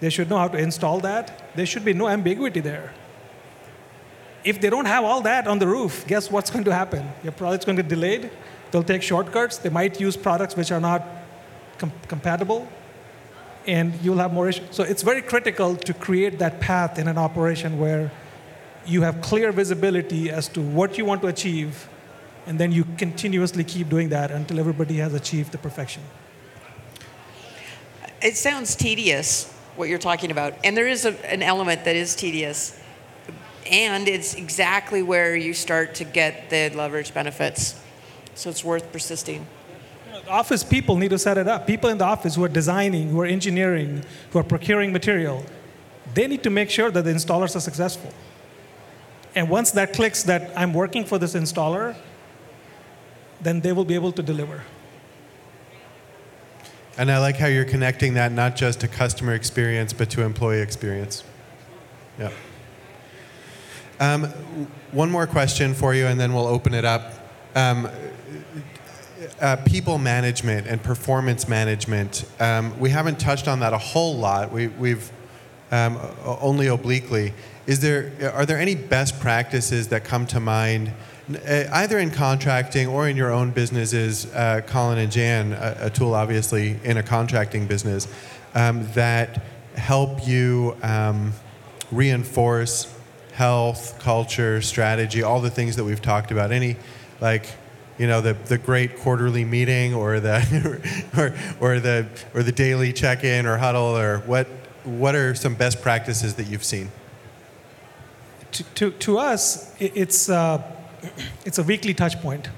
[0.00, 1.54] they should know how to install that.
[1.54, 2.94] There should be no ambiguity there.
[4.42, 7.06] If they don't have all that on the roof, guess what's going to happen?
[7.22, 8.30] Your product's going to get delayed.
[8.70, 9.58] They'll take shortcuts.
[9.58, 11.04] They might use products which are not
[11.78, 12.66] com- compatible,
[13.66, 14.66] and you'll have more issues.
[14.70, 18.10] So it's very critical to create that path in an operation where
[18.86, 21.86] you have clear visibility as to what you want to achieve,
[22.46, 26.02] and then you continuously keep doing that until everybody has achieved the perfection.
[28.22, 32.16] It sounds tedious, what you're talking about, and there is a, an element that is
[32.16, 32.79] tedious.
[33.66, 37.80] And it's exactly where you start to get the leverage benefits.
[38.34, 39.46] So it's worth persisting.
[40.28, 41.66] office people need to set it up.
[41.66, 45.44] People in the office who are designing, who are engineering, who are procuring material,
[46.14, 48.12] they need to make sure that the installers are successful.
[49.34, 51.96] And once that clicks that I'm working for this installer,
[53.40, 54.62] then they will be able to deliver.
[56.98, 60.60] And I like how you're connecting that not just to customer experience, but to employee
[60.60, 61.24] experience.
[62.18, 62.30] Yeah.
[64.00, 64.24] Um,
[64.92, 67.12] one more question for you, and then we'll open it up.
[67.54, 67.86] Um,
[69.42, 72.24] uh, people management and performance management.
[72.40, 74.50] Um, we haven't touched on that a whole lot.
[74.50, 75.12] We, have
[75.70, 77.34] um, only obliquely.
[77.66, 80.94] Is there, are there any best practices that come to mind,
[81.46, 86.80] uh, either in contracting or in your own businesses, uh, Colin and Jan, Atul, obviously
[86.84, 88.08] in a contracting business,
[88.54, 89.42] um, that
[89.76, 91.34] help you um,
[91.92, 92.96] reinforce
[93.40, 96.52] health, culture, strategy, all the things that we've talked about?
[96.52, 96.76] Any
[97.20, 97.46] like
[98.00, 100.36] you know, the, the great quarterly meeting or the,
[101.18, 104.46] or, or the, or the daily check-in or huddle or what,
[104.84, 106.90] what are some best practices that you've seen?
[108.52, 110.62] To, to, to us, it's, uh,
[111.44, 112.48] it's a weekly touch point.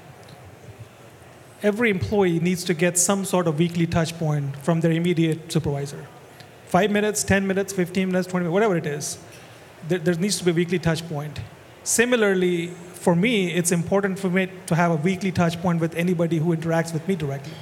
[1.61, 6.07] Every employee needs to get some sort of weekly touch point from their immediate supervisor.
[6.67, 9.17] Five minutes, 10 minutes, 15 minutes, 20 minutes, whatever it is.
[9.87, 11.39] There, there needs to be a weekly touch point.
[11.83, 16.37] Similarly, for me, it's important for me to have a weekly touch point with anybody
[16.37, 17.53] who interacts with me directly.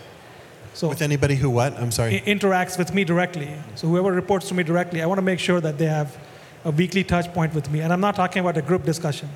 [0.73, 1.73] So with anybody who what?
[1.77, 2.21] I'm sorry.
[2.21, 3.49] interacts with me directly.
[3.75, 6.17] So whoever reports to me directly, I want to make sure that they have
[6.63, 7.81] a weekly touch point with me.
[7.81, 9.29] And I'm not talking about a group discussion.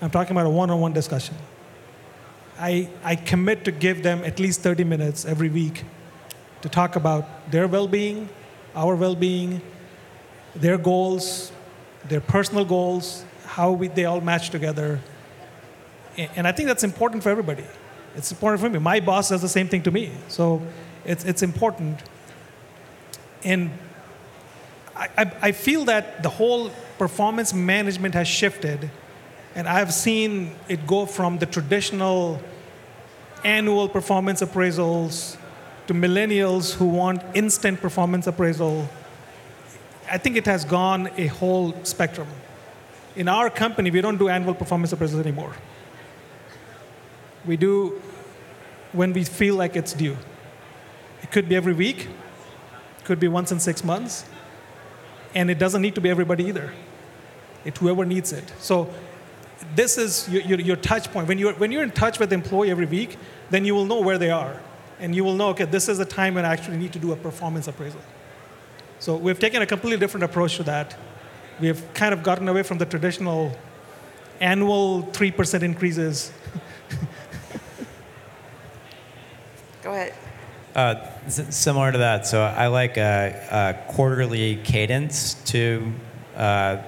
[0.00, 1.34] I'm talking about a one-on-one discussion.
[2.58, 5.84] I, I commit to give them at least 30 minutes every week
[6.62, 8.28] to talk about their well-being,
[8.74, 9.60] our well-being,
[10.54, 11.52] their goals,
[12.06, 15.00] their personal goals, how we, they all match together.
[16.16, 17.64] And I think that's important for everybody.
[18.16, 18.78] It's important for me.
[18.78, 20.12] My boss does the same thing to me.
[20.28, 20.62] So
[21.04, 22.00] it's, it's important.
[23.44, 23.70] And
[24.96, 28.90] I, I, I feel that the whole performance management has shifted.
[29.54, 32.42] And I've seen it go from the traditional
[33.44, 35.36] annual performance appraisals
[35.86, 38.88] to millennials who want instant performance appraisal.
[40.10, 42.28] I think it has gone a whole spectrum.
[43.16, 45.54] In our company, we don't do annual performance appraisals anymore.
[47.46, 48.00] We do
[48.92, 50.16] when we feel like it's due.
[51.22, 52.08] It could be every week,
[53.04, 54.24] could be once in six months,
[55.34, 56.72] and it doesn't need to be everybody either.
[57.64, 58.52] It's whoever needs it.
[58.60, 58.92] So
[59.74, 61.28] this is your, your, your, touch point.
[61.28, 63.16] When you're, when you're in touch with the employee every week,
[63.50, 64.60] then you will know where they are.
[65.00, 67.12] And you will know, okay, this is the time when I actually need to do
[67.12, 68.00] a performance appraisal.
[69.00, 70.96] So we've taken a completely different approach to that.
[71.60, 73.56] We have kind of gotten away from the traditional
[74.40, 76.32] annual 3% increases
[79.82, 80.14] Go ahead.
[80.74, 85.92] Uh, similar to that, so I like a, a quarterly cadence to
[86.36, 86.82] uh,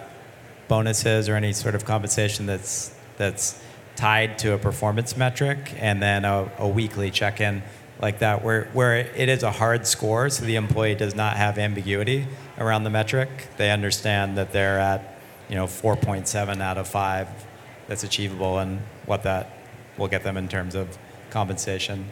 [0.68, 3.60] bonuses or any sort of compensation that's that's
[3.96, 7.62] tied to a performance metric, and then a, a weekly check-in
[8.00, 11.58] like that, where where it is a hard score, so the employee does not have
[11.58, 12.26] ambiguity
[12.58, 13.48] around the metric.
[13.56, 17.28] They understand that they're at you know 4.7 out of five
[17.86, 19.52] that's achievable, and what that
[19.98, 20.98] will get them in terms of
[21.30, 22.10] compensation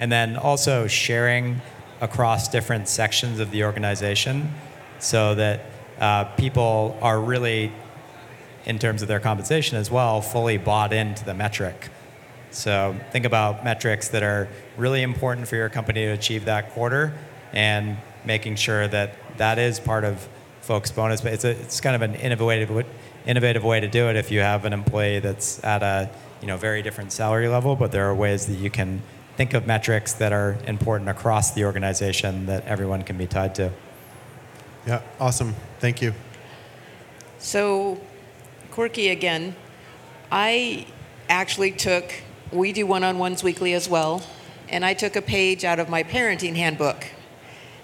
[0.00, 1.60] and then also sharing
[2.00, 4.52] across different sections of the organization
[4.98, 5.60] so that
[6.00, 7.70] uh, people are really,
[8.64, 11.90] in terms of their compensation as well, fully bought into the metric.
[12.50, 17.14] So think about metrics that are really important for your company to achieve that quarter
[17.52, 20.28] and making sure that that is part of
[20.60, 21.20] folks' bonus.
[21.20, 22.86] But it's, a, it's kind of an innovative,
[23.26, 26.56] innovative way to do it if you have an employee that's at a you know,
[26.56, 29.02] very different salary level, but there are ways that you can
[29.36, 33.70] think of metrics that are important across the organization that everyone can be tied to.
[34.86, 35.54] Yeah, awesome.
[35.78, 36.14] Thank you.
[37.38, 38.00] So,
[38.70, 39.54] quirky again.
[40.32, 40.86] I
[41.28, 42.12] actually took,
[42.52, 44.22] we do one on ones weekly as well,
[44.68, 47.06] and I took a page out of my parenting handbook.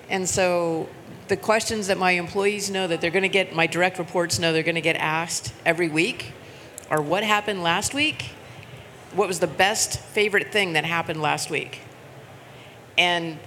[0.09, 0.89] And so,
[1.29, 4.53] the questions that my employees know that they're going to get, my direct reports know
[4.53, 6.33] they're going to get asked every week
[6.89, 8.31] are what happened last week
[9.17, 11.81] what was the best favorite thing that happened last week.
[12.99, 13.39] And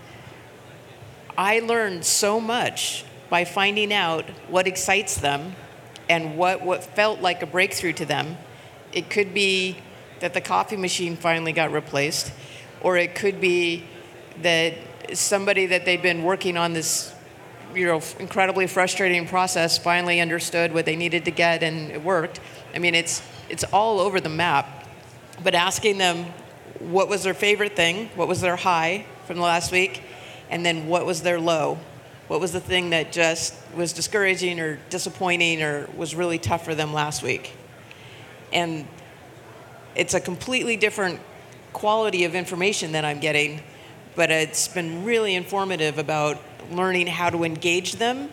[1.38, 5.55] I learned so much by finding out what excites them
[6.09, 8.38] and what, what felt like a breakthrough to them.
[8.91, 9.78] It could be
[10.20, 12.32] that the coffee machine finally got replaced,
[12.82, 13.86] or it could be
[14.41, 14.74] that
[15.13, 17.13] somebody that they'd been working on this
[17.74, 22.39] you know incredibly frustrating process finally understood what they needed to get and it worked.
[22.74, 24.80] I mean it's it's all over the map
[25.43, 26.26] but asking them
[26.80, 30.01] what was their favorite thing, what was their high from the last week,
[30.49, 31.78] and then what was their low.
[32.28, 36.76] What was the thing that just was discouraging or disappointing or was really tough for
[36.76, 37.53] them last week?
[38.53, 38.88] And
[39.96, 41.20] it's a completely different
[41.74, 43.62] quality of information that I'm getting,
[44.16, 46.38] but it's been really informative about
[46.72, 48.30] learning how to engage them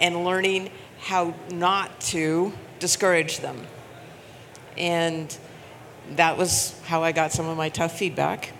[0.00, 3.66] and learning how not to discourage them.
[4.76, 5.36] And
[6.16, 8.52] that was how I got some of my tough feedback.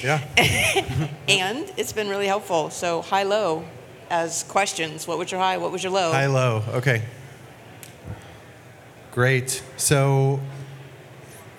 [0.00, 0.20] Yeah.
[1.28, 2.70] and it's been really helpful.
[2.70, 3.64] So high low
[4.10, 5.06] as questions.
[5.06, 5.56] What was your high?
[5.56, 6.12] What was your low?
[6.12, 6.62] High low.
[6.68, 7.02] Okay.
[9.12, 9.62] Great.
[9.76, 10.40] So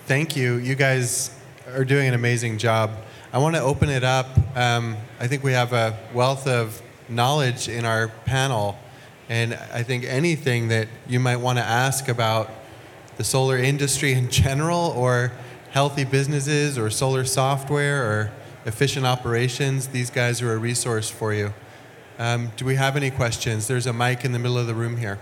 [0.08, 0.56] thank you.
[0.56, 1.38] You guys
[1.76, 2.92] are doing an amazing job.
[3.34, 4.30] I want to open it up.
[4.56, 8.80] Um, I think we have a wealth of knowledge in our panel.
[9.28, 12.50] And I think anything that you might want to ask about
[13.18, 15.34] the solar industry in general or
[15.72, 18.32] healthy businesses or solar software or
[18.66, 21.54] efficient operations, these guys are a resource for you.
[22.18, 23.68] Um, do we have any questions?
[23.68, 25.20] There's a mic in the middle of the room here.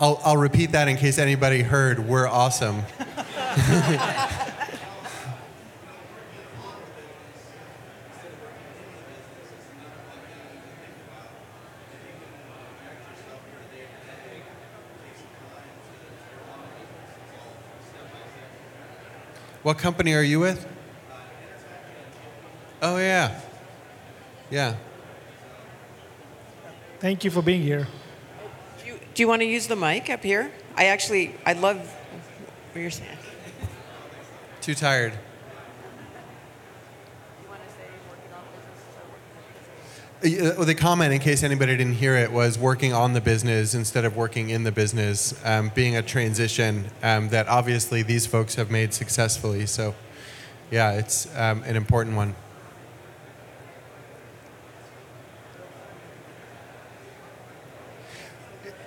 [0.00, 2.08] I'll, I'll repeat that in case anybody heard.
[2.08, 2.82] We're awesome.
[19.64, 20.68] What company are you with?
[22.82, 23.40] Oh, yeah.
[24.50, 24.76] Yeah.
[27.00, 27.88] Thank you for being here.
[29.14, 30.50] Do you, want to use the mic up here?
[30.74, 31.78] I actually, I love
[32.72, 33.16] what you're saying.
[34.60, 35.12] Too tired.
[40.24, 44.04] Uh, The comment, in case anybody didn't hear it, was working on the business instead
[44.04, 48.68] of working in the business, um, being a transition um, that obviously these folks have
[48.68, 49.66] made successfully.
[49.66, 49.94] So,
[50.72, 52.34] yeah, it's um, an important one.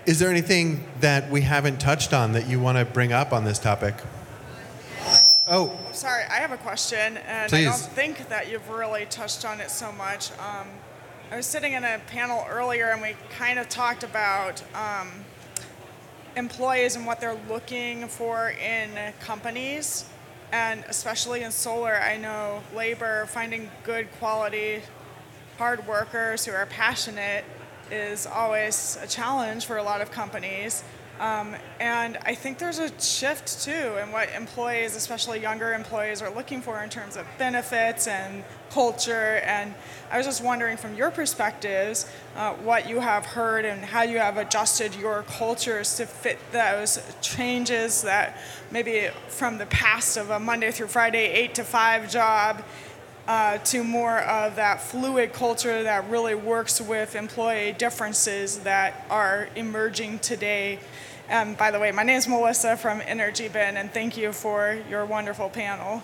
[0.08, 3.44] Is there anything that we haven't touched on that you want to bring up on
[3.44, 3.94] this topic?
[5.50, 9.60] Oh, Sorry, I have a question, and I don't think that you've really touched on
[9.60, 10.32] it so much.
[10.40, 10.70] Um,
[11.30, 15.10] I was sitting in a panel earlier, and we kind of talked about um,
[16.38, 20.06] employees and what they're looking for in companies,
[20.54, 21.96] and especially in solar.
[21.98, 24.84] I know labor, finding good quality,
[25.58, 27.44] hard workers who are passionate,
[27.92, 30.84] is always a challenge for a lot of companies.
[31.20, 36.30] Um, and I think there's a shift too in what employees, especially younger employees, are
[36.30, 39.42] looking for in terms of benefits and culture.
[39.44, 39.74] And
[40.12, 44.20] I was just wondering, from your perspectives, uh, what you have heard and how you
[44.20, 48.38] have adjusted your cultures to fit those changes that
[48.70, 52.64] maybe from the past of a Monday through Friday, eight to five job
[53.28, 59.50] uh, to more of that fluid culture that really works with employee differences that are
[59.56, 60.80] emerging today.
[61.30, 65.06] And by the way, my name is Melissa from EnergyBin, and thank you for your
[65.06, 66.02] wonderful panel.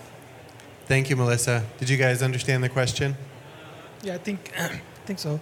[0.86, 1.64] thank you, Melissa.
[1.78, 3.16] Did you guys understand the question?
[4.02, 5.40] Yeah, I think, I think so.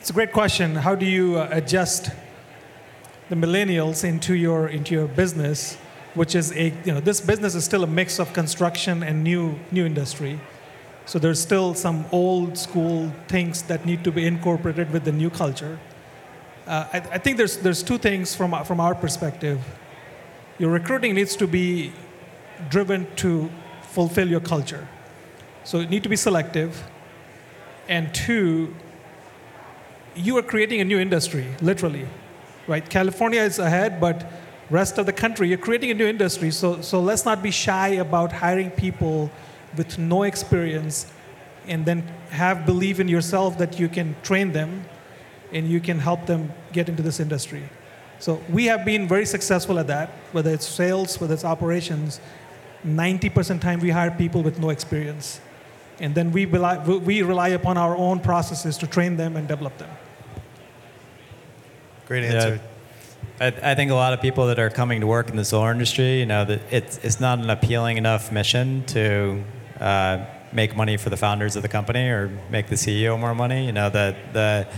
[0.00, 0.76] It's a great question.
[0.76, 2.10] How do you uh, adjust
[3.28, 5.76] the millennials into your into your business,
[6.14, 9.58] which is a you know this business is still a mix of construction and new
[9.70, 10.38] new industry.
[11.06, 15.30] So there's still some old school things that need to be incorporated with the new
[15.30, 15.78] culture.
[16.66, 19.58] Uh, I, I think there's there's two things from from our perspective.
[20.58, 21.92] Your recruiting needs to be
[22.68, 23.50] driven to
[23.82, 24.88] fulfill your culture.
[25.64, 26.82] So you need to be selective
[27.88, 28.74] and two,
[30.14, 32.06] you are creating a new industry, literally,
[32.66, 32.88] right?
[32.88, 34.30] California is ahead, but
[34.70, 36.50] rest of the country, you're creating a new industry.
[36.50, 39.30] So, so let's not be shy about hiring people
[39.76, 41.06] with no experience,
[41.66, 44.84] and then have belief in yourself that you can train them,
[45.52, 47.62] and you can help them get into this industry.
[48.18, 52.20] So we have been very successful at that, whether it's sales, whether it's operations.
[52.86, 55.40] 90% time we hire people with no experience
[56.02, 59.78] and then we rely, we rely upon our own processes to train them and develop
[59.78, 59.90] them.
[62.06, 62.32] Great Yeah.
[62.32, 62.60] answer.
[63.40, 65.70] I, I think a lot of people that are coming to work in the solar
[65.70, 69.42] industry, you know, that it's, it's not an appealing enough mission to
[69.82, 73.66] uh, make money for the founders of the company or make the CEO more money.
[73.66, 74.68] You know, the, the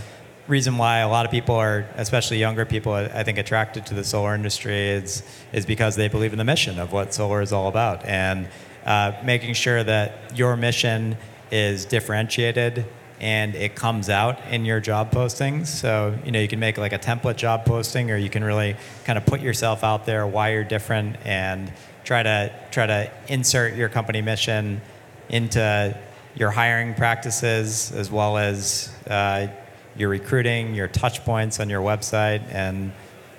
[0.47, 4.03] reason why a lot of people are, especially younger people, I think, attracted to the
[4.03, 5.21] solar industry is,
[5.53, 8.03] is because they believe in the mission of what solar is all about.
[8.05, 8.47] And
[8.85, 11.17] uh, making sure that your mission
[11.51, 12.85] is differentiated
[13.19, 15.67] and it comes out in your job postings.
[15.67, 18.75] So, you know, you can make like a template job posting or you can really
[19.03, 21.71] kind of put yourself out there why you're different and
[22.03, 24.81] try to try to insert your company mission
[25.29, 25.97] into
[26.35, 29.47] your hiring practices as well as uh,
[29.95, 32.91] your recruiting, your touch points on your website and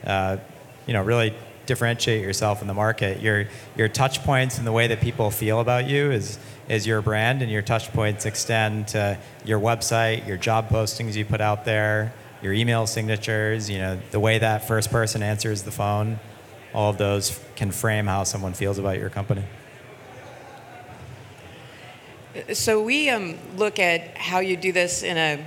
[0.04, 0.38] uh,
[0.86, 1.34] you know, really
[1.66, 3.20] differentiate yourself in the market.
[3.20, 7.02] Your your touch points and the way that people feel about you is is your
[7.02, 11.64] brand, and your touch points extend to your website, your job postings you put out
[11.64, 12.12] there,
[12.42, 13.68] your email signatures.
[13.68, 16.18] You know, the way that first person answers the phone.
[16.72, 19.44] All of those can frame how someone feels about your company.
[22.52, 25.46] So we um, look at how you do this in a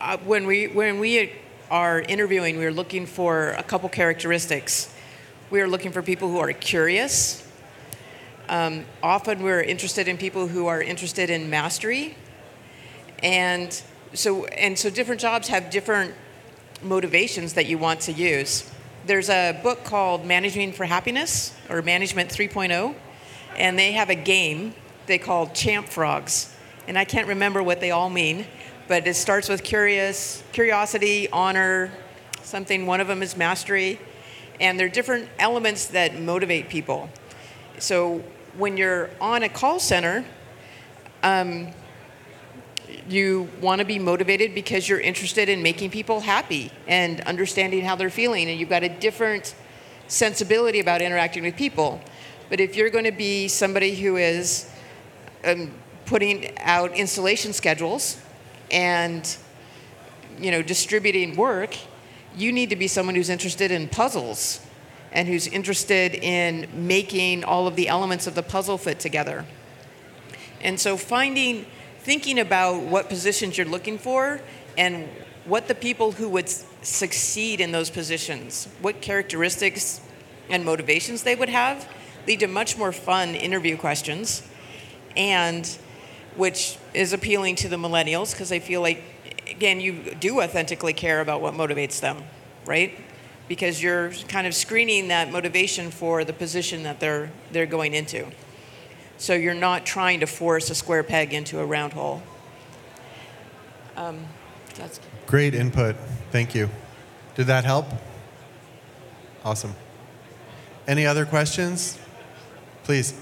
[0.00, 1.32] uh, when we when we
[1.70, 4.94] are interviewing, we're looking for a couple characteristics.
[5.50, 7.44] We are looking for people who are curious.
[8.48, 12.16] Um, often, we're interested in people who are interested in mastery,
[13.22, 13.72] and
[14.12, 16.14] so and so different jobs have different
[16.82, 18.70] motivations that you want to use.
[19.06, 22.94] There's a book called Managing for Happiness or Management 3.0,
[23.56, 24.74] and they have a game
[25.06, 26.54] they call Champ Frogs.
[26.86, 28.46] And I can't remember what they all mean,
[28.88, 31.90] but it starts with curious, curiosity, honor,
[32.42, 32.86] something.
[32.86, 33.98] One of them is mastery,
[34.60, 37.08] and there are different elements that motivate people.
[37.78, 38.22] So
[38.56, 40.24] when you're on a call center,
[41.22, 41.68] um,
[43.08, 47.96] you want to be motivated because you're interested in making people happy and understanding how
[47.96, 49.54] they're feeling, and you've got a different
[50.06, 52.00] sensibility about interacting with people.
[52.50, 54.70] But if you're going to be somebody who is
[55.44, 55.70] um,
[56.06, 58.20] putting out installation schedules
[58.70, 59.36] and
[60.38, 61.76] you know distributing work,
[62.36, 64.60] you need to be someone who's interested in puzzles
[65.12, 69.44] and who's interested in making all of the elements of the puzzle fit together.
[70.60, 71.66] And so finding
[72.00, 74.40] thinking about what positions you're looking for
[74.76, 75.08] and
[75.46, 76.48] what the people who would
[76.82, 80.00] succeed in those positions, what characteristics
[80.50, 81.88] and motivations they would have,
[82.26, 84.42] lead to much more fun interview questions,
[85.16, 85.78] and
[86.36, 89.02] which is appealing to the millennials because I feel like,
[89.48, 92.24] again, you do authentically care about what motivates them,
[92.66, 92.98] right?
[93.46, 98.26] Because you're kind of screening that motivation for the position that they're they're going into.
[99.16, 102.22] So you're not trying to force a square peg into a round hole.
[103.96, 104.24] Um,
[104.74, 105.96] that's Great input.
[106.30, 106.68] Thank you.
[107.36, 107.86] Did that help?
[109.44, 109.74] Awesome.
[110.86, 111.98] Any other questions?
[112.82, 113.14] Please.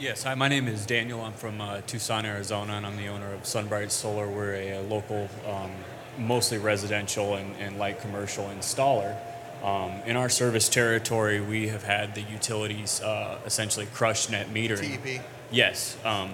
[0.00, 1.22] Yes, hi, my name is Daniel.
[1.22, 4.28] I'm from uh, Tucson, Arizona, and I'm the owner of Sunbright Solar.
[4.28, 5.72] We're a, a local, um,
[6.16, 9.16] mostly residential and, and light commercial installer.
[9.64, 15.02] Um, in our service territory, we have had the utilities uh, essentially crush net metering.
[15.02, 15.24] TEP.
[15.50, 15.96] Yes.
[16.04, 16.30] Um,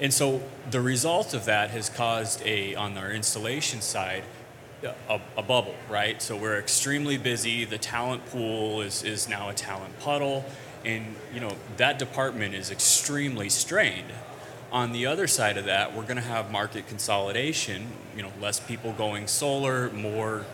[0.00, 0.40] and so
[0.70, 4.24] the result of that has caused a, on our installation side,
[4.82, 6.22] a, a bubble, right?
[6.22, 7.66] So we're extremely busy.
[7.66, 10.46] The talent pool is, is now a talent puddle.
[10.84, 14.12] And, you know, that department is extremely strained.
[14.70, 18.58] On the other side of that, we're going to have market consolidation, you know, less
[18.58, 20.44] people going solar, more,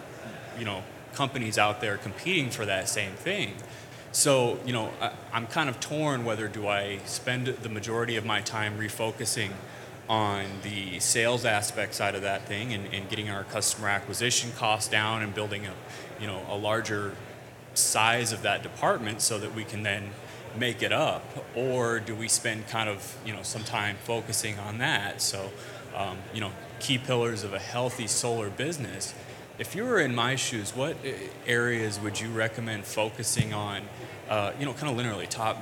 [0.58, 0.82] you know,
[1.14, 3.54] companies out there competing for that same thing.
[4.12, 8.24] So, you know, I, I'm kind of torn whether do I spend the majority of
[8.24, 9.50] my time refocusing
[10.08, 14.88] on the sales aspect side of that thing and, and getting our customer acquisition costs
[14.88, 15.72] down and building a,
[16.20, 17.14] you know, a larger
[17.78, 20.10] size of that department so that we can then
[20.56, 21.24] make it up?
[21.54, 25.22] Or do we spend kind of you know some time focusing on that?
[25.22, 25.50] So
[25.96, 26.50] um, you know
[26.80, 29.14] key pillars of a healthy solar business.
[29.58, 31.10] If you were in my shoes what uh,
[31.46, 33.82] areas would you recommend focusing on
[34.28, 35.56] uh, you know kind of linearly top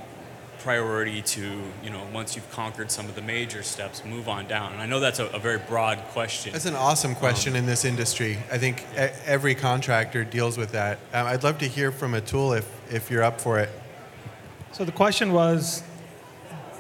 [0.66, 4.72] priority to you know once you've conquered some of the major steps move on down
[4.72, 7.84] and i know that's a, a very broad question That's an awesome question in this
[7.84, 8.38] industry.
[8.50, 10.98] I think e- every contractor deals with that.
[11.14, 13.70] Um, I'd love to hear from Atul if, if you're up for it.
[14.72, 15.84] So the question was,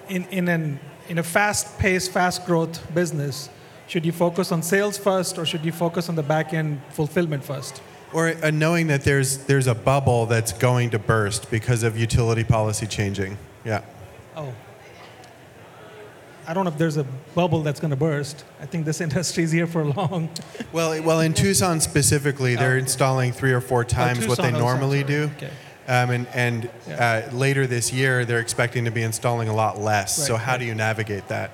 [0.08, 3.50] in, in, an, in a fast-paced, fast-growth business,
[3.86, 7.82] should you focus on sales first or should you focus on the back-end fulfillment first?
[8.12, 12.42] Or uh, knowing that there's, there's a bubble that's going to burst because of utility
[12.42, 13.38] policy changing.
[13.66, 13.82] Yeah.
[14.36, 14.54] Oh.
[16.46, 17.04] I don't know if there's a
[17.34, 18.44] bubble that's going to burst.
[18.60, 20.30] I think this industry is here for long.
[20.72, 22.82] Well, well, in Tucson specifically, they're okay.
[22.82, 25.30] installing three or four times what they oh, normally do.
[25.36, 25.50] Okay.
[25.88, 27.24] Um, and and Yeah.
[27.28, 30.16] uh, later this year, they're expecting to be installing a lot less.
[30.16, 30.60] so Right, how right.
[30.60, 31.50] do you navigate that?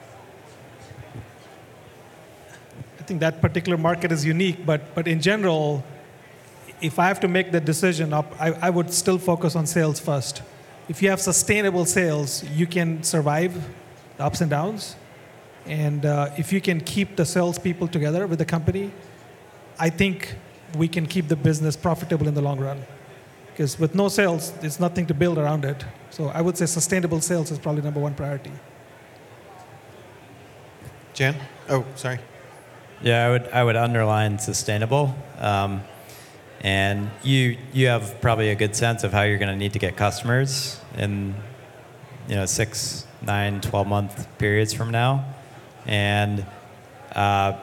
[3.01, 5.83] I think that particular market is unique, but, but in general,
[6.81, 10.43] if I have to make the decision, I, I would still focus on sales first.
[10.93, 13.55] If you have sustainable sales, you can survive
[14.19, 14.95] the ups and downs.
[15.65, 18.93] And uh, if you can keep the salespeople together with the company,
[19.79, 20.35] I think
[20.77, 22.85] we can keep the business profitable in the long run.
[23.47, 25.83] Because with no sales, there's nothing to build around it.
[26.11, 28.53] So I would say sustainable sales is probably number one priority.
[31.15, 31.37] Jan?
[31.71, 32.19] Oh, sorry.
[33.01, 35.15] Yeah, I would I would underline sustainable.
[35.39, 35.85] Um,
[36.61, 39.79] and you you have probably a good sense of how you're going to need to
[39.79, 41.35] get customers in
[42.29, 45.25] you know six, nine, 12 month periods from now,
[45.87, 46.45] and
[47.15, 47.59] uh,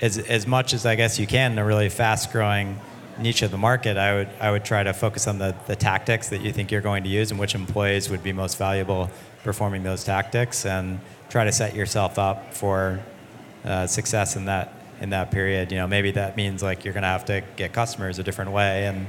[0.00, 2.78] as as much as I guess you can in a really fast growing
[3.18, 6.28] niche of the market, I would I would try to focus on the, the tactics
[6.28, 9.10] that you think you're going to use and which employees would be most valuable
[9.42, 13.00] performing those tactics, and try to set yourself up for
[13.64, 15.72] uh, success in that in that period.
[15.72, 18.50] You know, maybe that means like you're going to have to get customers a different
[18.52, 19.06] way, and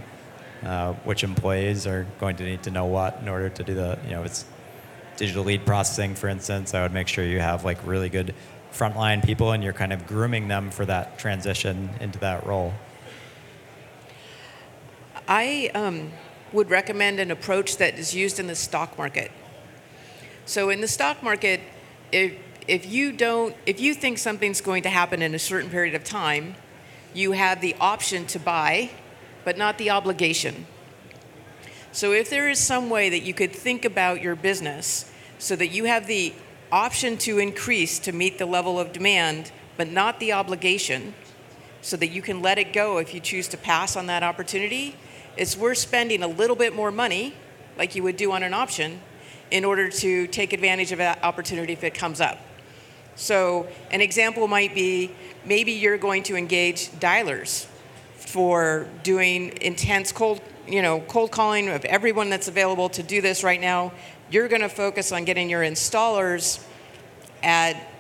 [0.64, 3.98] uh, which employees are going to need to know what in order to do the
[4.06, 4.46] you know it's
[5.18, 6.74] digital lead processing, for instance.
[6.74, 8.34] I would make sure you have like really good
[8.72, 12.74] frontline people and you're kind of grooming them for that transition into that role?
[15.28, 16.12] I um,
[16.54, 19.32] would recommend an approach that is used in the stock market.
[20.46, 21.60] So in the stock market,
[22.12, 22.34] if
[22.68, 26.04] if you don't if you think something's going to happen in a certain period of
[26.04, 26.56] time,
[27.14, 28.92] you have the option to buy,
[29.48, 30.66] but not the obligation.
[31.94, 35.10] So if there is some way that you could think about your business
[35.40, 36.34] so that you have the
[36.70, 41.14] option to increase to meet the level of demand, but not the obligation,
[41.82, 44.98] so that you can let it go if you choose to pass on that opportunity,
[45.38, 47.34] it's worth spending a little bit more money,
[47.78, 49.00] like you would do on an option,
[49.50, 52.38] in order to take advantage of that opportunity if it comes up.
[53.16, 55.10] So, an example might be
[55.46, 57.68] maybe you're going to engage dialers
[58.28, 63.44] for doing intense cold, you know, cold calling of everyone that's available to do this
[63.44, 63.94] right now.
[64.30, 66.64] You're going to focus on getting your installers
[67.42, 67.92] at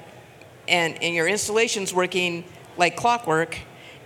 [0.68, 2.44] and, and your installations working
[2.76, 3.58] like clockwork,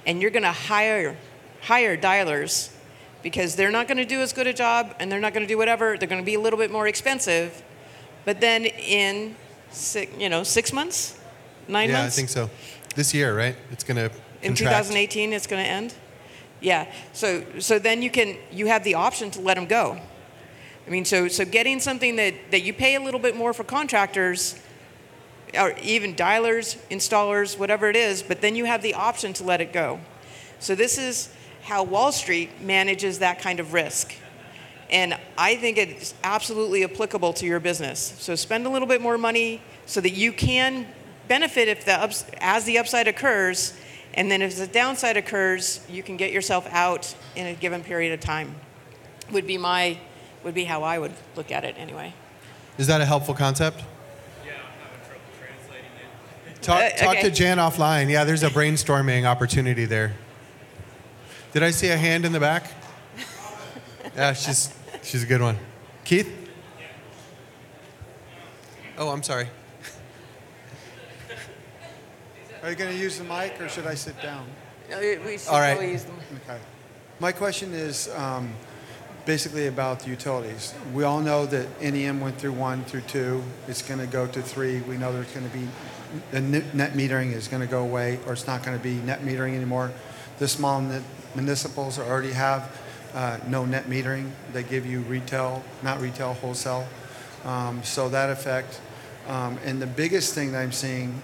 [0.05, 1.17] and you're going to hire
[1.61, 2.71] hire dialers
[3.23, 5.51] because they're not going to do as good a job and they're not going to
[5.51, 5.97] do whatever.
[5.97, 7.63] They're going to be a little bit more expensive.
[8.25, 9.35] But then in
[9.71, 11.19] six, you know, six months,
[11.67, 12.15] nine yeah, months.
[12.15, 12.49] I think so.
[12.95, 13.55] This year, right?
[13.71, 15.93] It's going to In 2018, it's going to end.
[16.61, 16.91] Yeah.
[17.11, 19.99] So so then you can you have the option to let them go.
[20.87, 23.63] I mean, so so getting something that that you pay a little bit more for
[23.63, 24.55] contractors.
[25.53, 29.59] Or even dialers, installers, whatever it is, but then you have the option to let
[29.59, 29.99] it go.
[30.59, 31.27] So this is
[31.63, 34.15] how Wall Street manages that kind of risk.
[34.89, 38.15] And I think it's absolutely applicable to your business.
[38.17, 40.87] So spend a little bit more money so that you can
[41.27, 43.73] benefit if the ups, as the upside occurs,
[44.13, 48.13] and then if the downside occurs, you can get yourself out in a given period
[48.13, 48.55] of time.
[49.31, 49.97] Would be my
[50.43, 52.13] would be how I would look at it anyway.
[52.77, 53.77] Is that a helpful concept?
[54.45, 55.91] Yeah, I'm having trouble translating
[56.55, 56.61] it.
[56.63, 57.29] Talk, Uh, talk okay.
[57.29, 58.09] to Jan offline.
[58.09, 60.13] Yeah, there's a brainstorming opportunity there.
[61.53, 62.71] Did I see a hand in the back?
[64.15, 64.73] Yeah, she's
[65.03, 65.57] she's a good one.
[66.03, 66.29] Keith?
[68.97, 69.47] Oh, I'm sorry.
[72.63, 74.45] Are you going to use the mic or should I sit down?
[74.89, 75.71] We should All right.
[75.73, 76.17] probably use them.
[76.43, 76.59] Okay.
[77.19, 78.53] My question is um,
[79.25, 80.75] basically about the utilities.
[80.93, 83.43] We all know that NEM went through one through two.
[83.67, 84.81] It's going to go to three.
[84.81, 85.67] We know there's going to be
[86.31, 88.95] the net net metering is going to go away, or it's not going to be
[88.95, 89.91] net metering anymore.
[90.39, 90.81] The small
[91.35, 92.81] municipals already have
[93.13, 94.31] uh, no net metering.
[94.51, 96.87] They give you retail, not retail, wholesale.
[97.45, 98.81] Um, so that effect.
[99.27, 101.21] Um, and the biggest thing that I'm seeing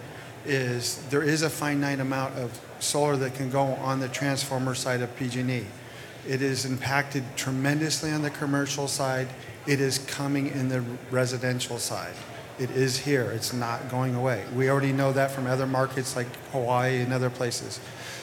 [0.48, 5.02] is there is a finite amount of solar that can go on the transformer side
[5.02, 5.66] of PG&E.
[6.28, 9.28] It is impacted tremendously on the commercial side.
[9.66, 12.14] It is coming in the residential side.
[12.60, 13.32] It is here.
[13.32, 14.44] It's not going away.
[14.56, 17.80] We already know that from other markets like Hawaii and other places.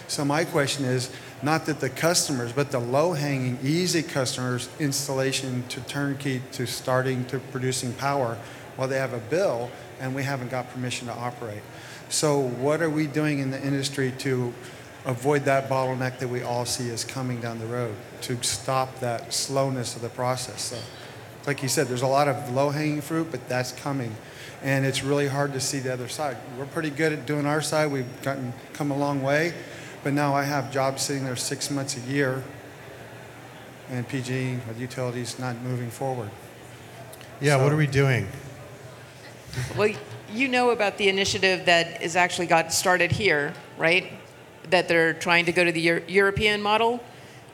[0.09, 1.11] So my question is
[1.43, 7.39] not that the customers, but the low-hanging, easy customers, installation to turnkey to starting to
[7.39, 8.37] producing power,
[8.77, 9.71] while they have a bill
[10.01, 11.63] and we haven't got permission to operate.
[12.15, 14.55] So what are we doing in the industry to
[15.05, 19.35] avoid that bottleneck that we all see is coming down the road to stop that
[19.35, 20.63] slowness of the process?
[20.63, 20.79] So,
[21.45, 24.15] like you said, there's a lot of low-hanging fruit, but that's coming,
[24.63, 26.37] and it's really hard to see the other side.
[26.57, 27.91] We're pretty good at doing our side.
[27.91, 29.53] We've gotten come a long way,
[30.05, 32.45] but now I have jobs sitting there six months a year,
[33.91, 36.31] and PG with utilities not moving forward.
[37.41, 38.29] Yeah, what are we doing?
[39.77, 39.93] Well,
[40.35, 44.13] you know about the initiative that is actually got started here, right?
[44.71, 47.01] That they're trying to go to the Euro- European model,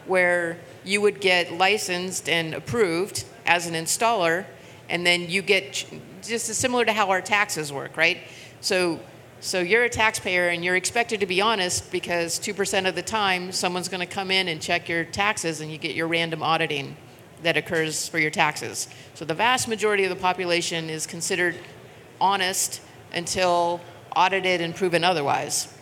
[0.07, 4.47] where you would get licensed and approved as an installer,
[4.89, 5.85] and then you get
[6.23, 8.19] just as similar to how our taxes work, right?
[8.61, 8.99] So,
[9.41, 13.03] so you're a taxpayer and you're expected to be honest because two percent of the
[13.03, 16.43] time someone's going to come in and check your taxes, and you get your random
[16.43, 16.97] auditing
[17.43, 18.89] that occurs for your taxes.
[19.15, 21.57] So the vast majority of the population is considered
[22.21, 22.81] honest
[23.13, 23.81] until
[24.15, 25.73] audited and proven otherwise.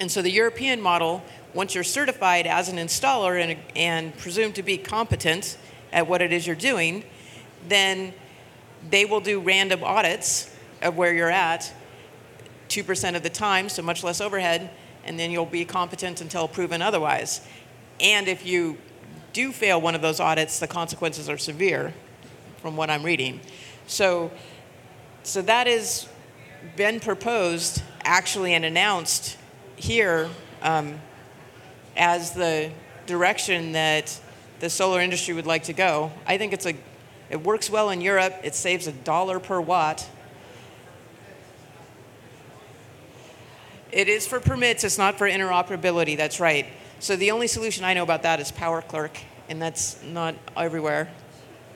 [0.00, 1.22] And so the European model,
[1.54, 5.56] once you're certified as an installer and, and presumed to be competent
[5.92, 7.04] at what it is you're doing,
[7.68, 8.12] then
[8.90, 11.72] they will do random audits of where you're at
[12.68, 14.70] 2% of the time, so much less overhead,
[15.04, 17.46] and then you'll be competent until proven otherwise.
[18.00, 18.76] And if you
[19.32, 21.94] do fail one of those audits, the consequences are severe,
[22.58, 23.40] from what I'm reading.
[23.86, 24.30] So,
[25.26, 26.08] so that has
[26.76, 29.36] been proposed actually and announced
[29.74, 30.30] here
[30.62, 31.00] um,
[31.96, 32.70] as the
[33.06, 34.20] direction that
[34.60, 36.12] the solar industry would like to go.
[36.28, 36.76] I think it's a,
[37.28, 38.34] it works well in Europe.
[38.44, 40.08] It saves a dollar per watt.
[43.90, 46.66] It is for permits, it's not for interoperability, that's right.
[47.00, 49.16] So the only solution I know about that is PowerClerk,
[49.48, 51.08] and that's not everywhere.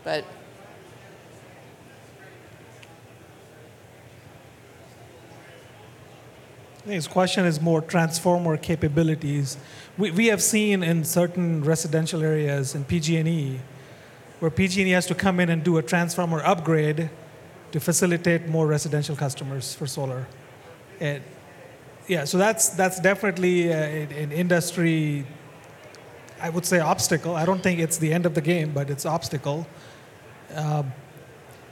[0.05, 0.35] But I think
[6.87, 9.59] his question is more transformer capabilities.
[9.99, 13.61] We, we have seen in certain residential areas in PG&E
[14.41, 17.11] where PG&E has to come in and do a transformer upgrade
[17.73, 20.27] to facilitate more residential customers for solar.
[22.11, 25.27] Yeah, so that's that's definitely a, an industry.
[26.41, 27.37] I would say obstacle.
[27.37, 29.67] I don't think it's the end of the game, but it's obstacle.
[30.55, 30.93] Um,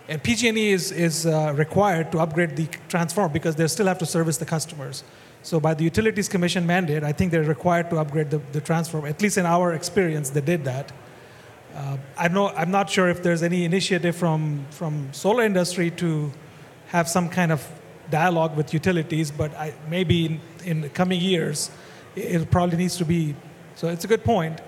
[0.08, 4.06] and PG&E is, is uh, required to upgrade the transformer because they still have to
[4.06, 5.04] service the customers.
[5.42, 9.06] So by the Utilities Commission mandate, I think they're required to upgrade the, the transformer.
[9.06, 10.92] At least in our experience, they did that.
[11.74, 16.32] Uh, I know, I'm not sure if there's any initiative from, from solar industry to
[16.88, 17.66] have some kind of
[18.10, 21.70] dialogue with utilities, but I, maybe in, in the coming years,
[22.16, 23.36] it, it probably needs to be.
[23.76, 24.60] So it's a good point.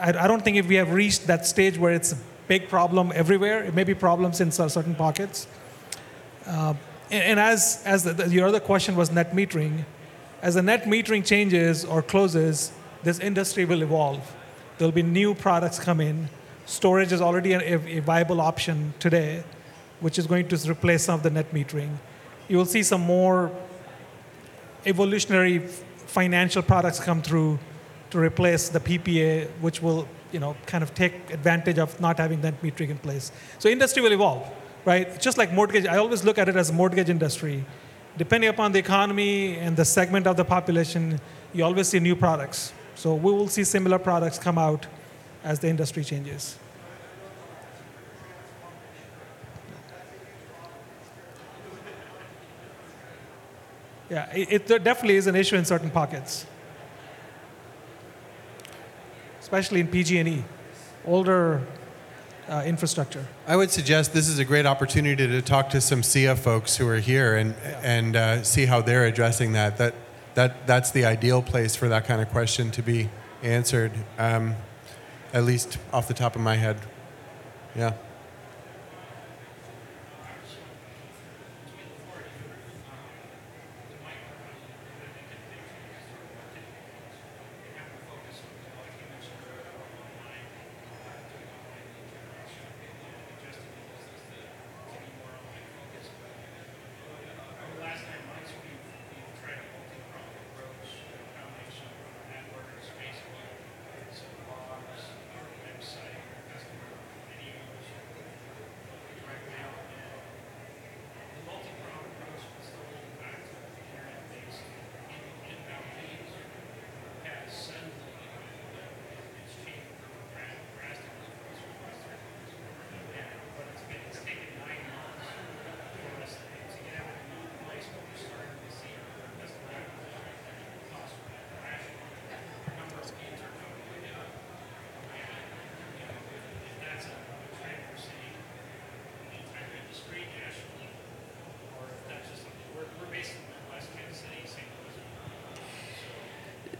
[0.00, 2.16] I, I don't think if we have reached that stage where it's
[2.48, 3.62] big problem everywhere.
[3.62, 5.46] It may be problems in certain pockets.
[6.46, 6.74] Uh,
[7.10, 9.84] and, and, as, as the, the, your other question was net metering,
[10.42, 12.72] as the net metering changes or closes,
[13.02, 14.34] this industry will evolve.
[14.78, 16.28] There'll be new products come in.
[16.66, 19.44] Storage is already a, a viable option today,
[20.00, 21.96] which is going to replace some of the net metering.
[22.48, 23.50] You will see some more
[24.84, 25.60] evolutionary
[26.06, 27.58] financial products come through
[28.10, 32.40] to replace the PPA, which will you know, kind of take advantage of not having
[32.40, 33.30] that metric in place.
[33.60, 34.44] So industry will evolve,
[34.84, 35.18] right?
[35.20, 37.64] Just like mortgage, I always look at it as a mortgage industry.
[38.18, 41.20] Depending upon the economy and the segment of the population,
[41.52, 42.72] you always see new products.
[42.96, 44.86] So we will see similar products come out
[45.44, 46.58] as the industry changes.
[54.10, 56.46] Yeah, it, it definitely is an issue in certain pockets
[59.44, 60.42] especially in PG&E,
[61.04, 61.60] older
[62.48, 63.26] uh, infrastructure.
[63.46, 66.88] I would suggest this is a great opportunity to talk to some SEIA folks who
[66.88, 67.80] are here and yeah.
[67.82, 69.76] and uh, see how they're addressing that.
[69.76, 69.94] That
[70.32, 73.10] that that's the ideal place for that kind of question to be
[73.42, 73.92] answered.
[74.18, 74.54] Um,
[75.34, 76.78] at least off the top of my head,
[77.76, 77.92] yeah.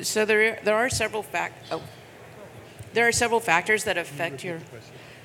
[0.07, 1.67] So there, there are several fact.
[1.71, 1.83] Oh,
[2.93, 4.61] there are several factors that affect your.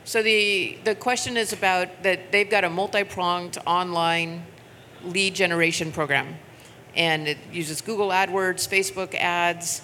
[0.06, 4.46] So the the question is about that they've got a multi-pronged online
[5.04, 6.36] lead generation program,
[6.96, 9.82] and it uses Google AdWords, Facebook ads,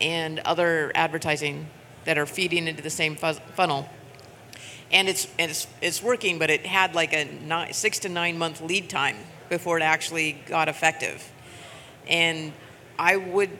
[0.00, 1.66] and other advertising
[2.04, 3.88] that are feeding into the same funnel.
[4.92, 8.60] And it's, it's, it's working, but it had like a nine, six to nine month
[8.60, 9.16] lead time
[9.48, 11.32] before it actually got effective.
[12.08, 12.52] And
[12.98, 13.50] I would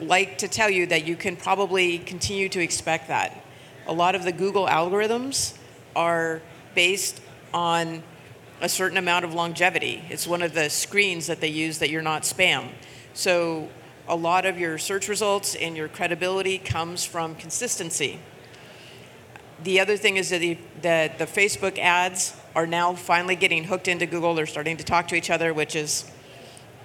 [0.00, 3.44] like to tell you that you can probably continue to expect that.
[3.86, 5.56] A lot of the Google algorithms
[5.94, 6.40] are
[6.74, 7.20] based
[7.52, 8.02] on
[8.60, 10.02] a certain amount of longevity.
[10.08, 12.68] It's one of the screens that they use that you're not spam.
[13.14, 13.68] So
[14.08, 18.20] a lot of your search results and your credibility comes from consistency.
[19.62, 23.88] The other thing is that the, that the Facebook ads are now finally getting hooked
[23.88, 24.34] into Google.
[24.34, 26.10] They're starting to talk to each other, which is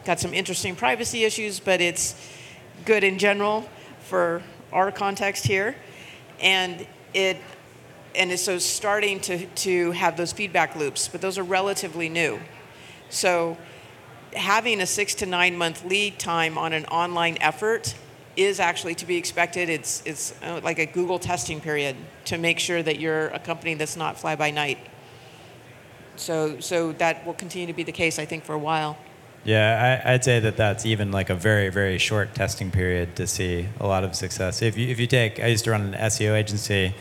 [0.06, 2.16] got some interesting privacy issues, but it's
[2.86, 3.68] good in general
[4.02, 5.76] for our context here.
[6.42, 7.38] And it
[8.16, 12.40] and it's so starting to, to have those feedback loops, but those are relatively new.
[13.10, 13.58] So
[14.36, 17.96] having a six to nine month lead time on an online effort
[18.36, 19.70] is actually to be expected.
[19.70, 23.76] It's, it's uh, like a Google testing period to make sure that you're a company
[23.76, 24.80] that's not fly by night.
[26.16, 28.98] So, so that will continue to be the case, I think, for a while.
[29.46, 33.28] Yeah, I, would say that that's even like a very, very short testing period to
[33.28, 34.62] see a lot of success.
[34.62, 36.96] If you, if you take, I used to run an SEO agency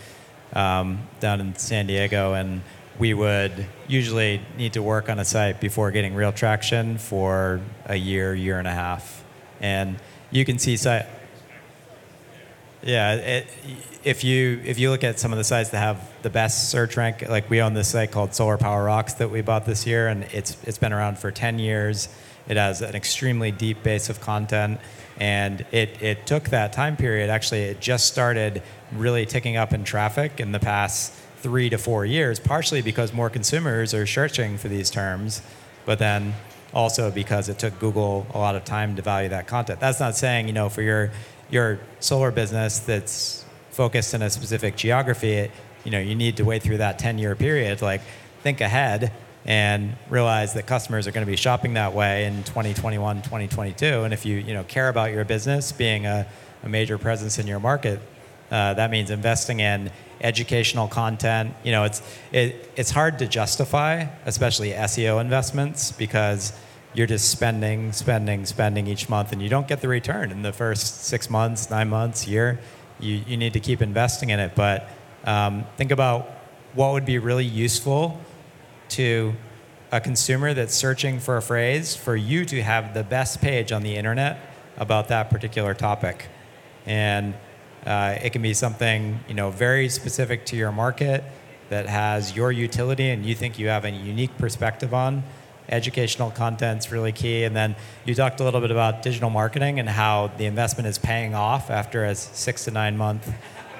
[0.52, 2.62] um, down in San Diego, and
[2.98, 7.96] we would usually need to work on a site before getting real traction for a
[7.96, 9.22] year, year and a half.
[9.60, 9.98] And
[10.32, 11.06] you can see site.
[12.82, 13.46] Yeah, it,
[14.02, 16.96] if you if you look at some of the sites that have the best search
[16.96, 20.08] rank, like we own this site called Solar Power Rocks that we bought this year,
[20.08, 22.08] and it's it's been around for 10 years
[22.48, 24.80] it has an extremely deep base of content.
[25.18, 27.30] And it, it took that time period.
[27.30, 28.62] Actually, it just started
[28.92, 33.28] really ticking up in traffic in the past three to four years, partially because more
[33.28, 35.42] consumers are searching for these terms,
[35.84, 36.34] but then
[36.72, 39.80] also because it took Google a lot of time to value that content.
[39.80, 41.10] That's not saying, you know, for your,
[41.50, 45.50] your solar business that's focused in a specific geography,
[45.84, 47.82] you know, you need to wait through that 10 year period.
[47.82, 48.00] Like,
[48.42, 49.12] think ahead
[49.44, 53.84] and realize that customers are going to be shopping that way in 2021, 2022.
[54.02, 56.26] And if you, you know, care about your business being a,
[56.62, 58.00] a major presence in your market,
[58.50, 59.90] uh, that means investing in
[60.20, 61.54] educational content.
[61.64, 66.52] You know, it's, it, it's hard to justify, especially SEO investments, because
[66.94, 70.52] you're just spending, spending, spending each month, and you don't get the return in the
[70.52, 72.60] first six months, nine months, year.
[73.00, 74.54] You, you need to keep investing in it.
[74.54, 74.88] But
[75.24, 76.30] um, think about
[76.74, 78.20] what would be really useful
[78.92, 79.34] to
[79.90, 83.82] a consumer that's searching for a phrase for you to have the best page on
[83.82, 84.38] the internet
[84.78, 86.28] about that particular topic.
[86.86, 87.34] And
[87.86, 91.24] uh, it can be something you know very specific to your market
[91.68, 95.22] that has your utility and you think you have a unique perspective on.
[95.68, 97.44] Educational content's really key.
[97.44, 100.98] And then you talked a little bit about digital marketing and how the investment is
[100.98, 103.32] paying off after a six to nine month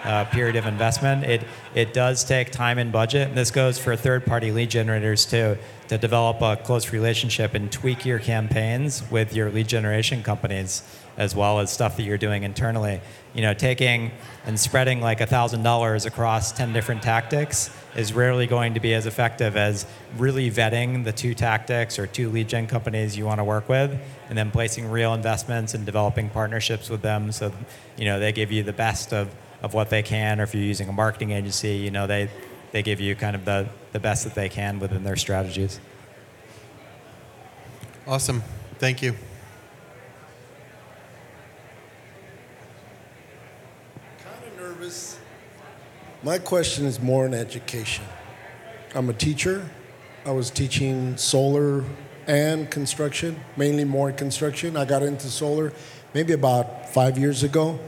[0.05, 1.24] uh, period of investment.
[1.24, 1.43] It,
[1.74, 5.57] it does take time and budget, and this goes for third party lead generators too,
[5.89, 10.83] to develop a close relationship and tweak your campaigns with your lead generation companies
[11.16, 13.01] as well as stuff that you're doing internally.
[13.35, 14.11] You know, taking
[14.47, 19.57] and spreading like $1,000 across 10 different tactics is rarely going to be as effective
[19.57, 23.69] as really vetting the two tactics or two lead gen companies you want to work
[23.69, 23.99] with
[24.29, 27.53] and then placing real investments and developing partnerships with them so
[27.99, 29.29] you know they give you the best of
[29.62, 32.28] of what they can, or if you're using a marketing agency, you know, they,
[32.72, 35.80] they give you kind of the, the best that they can within their strategies.
[38.06, 38.43] Awesome.
[38.78, 39.12] Thank you.
[44.24, 45.18] Kind of nervous.
[46.24, 48.05] My question is more in education.
[48.94, 49.70] I'm a teacher.
[50.26, 51.84] I was teaching solar
[52.26, 54.76] and construction, mainly more construction.
[54.76, 55.72] I got into solar
[56.14, 57.78] maybe about five years ago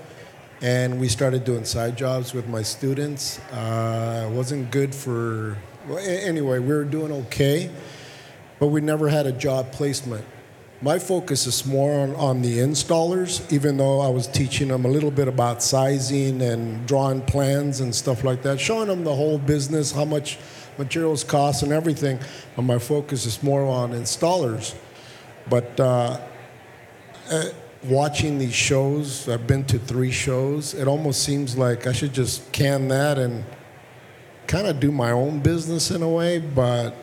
[0.65, 3.39] and we started doing side jobs with my students.
[3.53, 7.71] Uh, wasn't good for, well, anyway, we were doing okay,
[8.59, 10.25] but we never had a job placement.
[10.81, 14.89] My focus is more on, on the installers, even though I was teaching them a
[14.89, 19.37] little bit about sizing and drawing plans and stuff like that, showing them the whole
[19.37, 20.39] business, how much
[20.79, 22.19] materials cost and everything.
[22.57, 24.75] But my focus is more on installers.
[25.47, 26.21] But uh,
[27.31, 27.45] uh
[27.85, 32.51] watching these shows, I've been to three shows, it almost seems like I should just
[32.53, 33.45] can that and
[34.47, 36.95] kind of do my own business in a way, but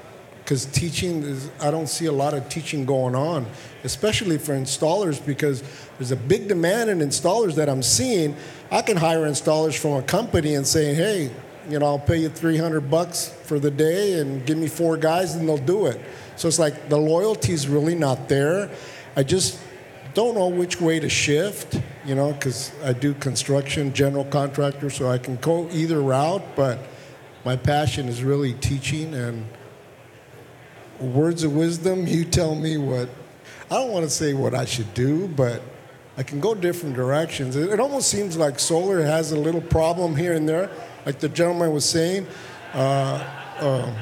[0.44, 3.46] because teaching is, I don't see a lot of teaching going on,
[3.84, 5.64] especially for installers, because
[5.98, 8.36] there's a big demand in installers that I'm seeing.
[8.70, 11.32] I can hire installers from a company and say, hey,
[11.70, 15.36] you know, I'll pay you 300 bucks for the day and give me four guys
[15.36, 16.02] and they'll do it.
[16.36, 18.70] So it's like the loyalty is really not there.
[19.16, 19.60] I just
[20.14, 25.10] don't know which way to shift, you know, because I do construction, general contractor, so
[25.10, 26.80] I can go either route, but
[27.46, 29.46] my passion is really teaching and
[31.00, 32.06] words of wisdom.
[32.08, 33.10] You tell me what,
[33.70, 35.62] I don't want to say what I should do, but
[36.18, 37.56] I can go different directions.
[37.56, 40.70] It, it almost seems like solar has a little problem here and there,
[41.06, 42.28] like the gentleman was saying.
[42.74, 43.24] Uh,
[43.60, 43.94] uh,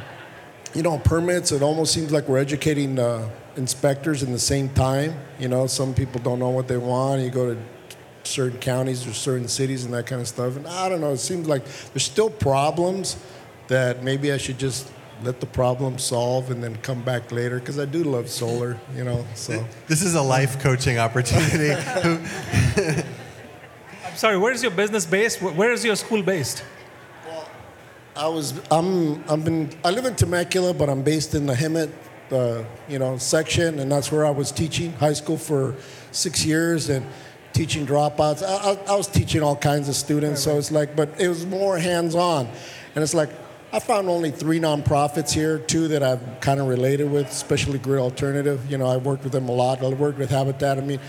[0.73, 5.13] you know, permits, it almost seems like we're educating uh, inspectors in the same time.
[5.39, 7.21] You know, some people don't know what they want.
[7.21, 7.59] You go to
[8.23, 10.55] certain counties or certain cities and that kind of stuff.
[10.55, 11.63] And I don't know, it seems like
[11.93, 13.17] there's still problems
[13.67, 14.91] that maybe I should just
[15.23, 19.03] let the problem solve and then come back later because I do love solar, you
[19.03, 19.25] know.
[19.35, 21.71] So this is a life coaching opportunity.
[24.05, 25.41] I'm sorry, where is your business based?
[25.41, 26.63] Where is your school based?
[28.15, 31.89] I was I'm I've been I live in Temecula, but I'm based in the Hemet,
[32.31, 35.75] uh, you know, section, and that's where I was teaching high school for
[36.11, 37.05] six years and
[37.53, 38.43] teaching dropouts.
[38.43, 41.45] I, I, I was teaching all kinds of students, so it's like, but it was
[41.45, 42.47] more hands-on,
[42.95, 43.29] and it's like
[43.71, 47.99] I found only three nonprofits here, two that I've kind of related with, especially Grid
[47.99, 48.59] Alternative.
[48.69, 49.83] You know, I've worked with them a lot.
[49.83, 50.79] I worked with Habitat.
[50.79, 50.99] I mean,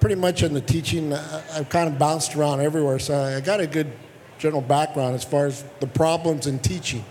[0.00, 2.98] pretty much in the teaching, I've kind of bounced around everywhere.
[2.98, 3.92] So I got a good
[4.38, 7.04] general background as far as the problems in teaching.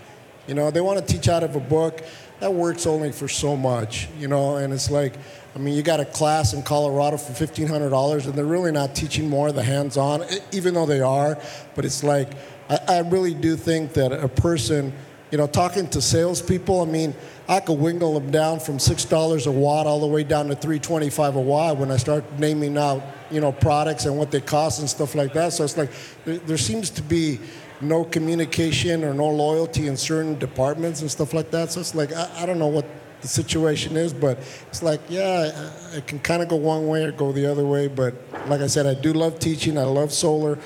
[0.46, 2.02] You know, they want to teach out of a book.
[2.40, 5.14] That works only for so much, you know, and it's like,
[5.54, 9.28] I mean, you got a class in Colorado for $1,500 and they're really not teaching
[9.28, 11.38] more of the hands on, even though they are.
[11.74, 12.30] But it's like,
[12.70, 14.92] I, I really do think that a person,
[15.30, 17.14] you know, talking to salespeople, I mean,
[17.46, 20.54] I could wingle them down from six dollars a watt all the way down to
[20.54, 24.40] three twenty-five a watt when I start naming out, you know, products and what they
[24.40, 25.52] cost and stuff like that.
[25.52, 25.90] So it's like
[26.24, 27.40] there, there seems to be
[27.80, 31.72] no communication or no loyalty in certain departments and stuff like that.
[31.72, 32.86] So it's like I, I don't know what
[33.22, 34.38] the situation is, but
[34.68, 37.88] it's like yeah, it can kind of go one way or go the other way.
[37.88, 38.14] But
[38.48, 39.78] like I said, I do love teaching.
[39.78, 40.58] I love solar.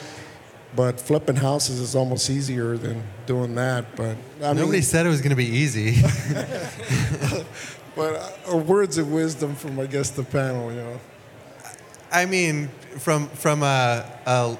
[0.77, 3.95] But flipping houses is almost easier than doing that.
[3.95, 6.03] But I nobody mean, said it was going to be easy.
[7.95, 11.01] but uh, words of wisdom from I guess the panel, you know.
[12.11, 12.69] I mean,
[12.99, 14.57] from from a, a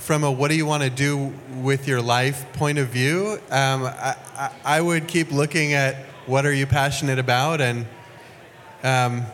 [0.00, 3.84] from a what do you want to do with your life point of view, um,
[3.84, 5.96] I, I, I, would keep looking at
[6.26, 7.86] what are you passionate about, and
[8.82, 9.24] um,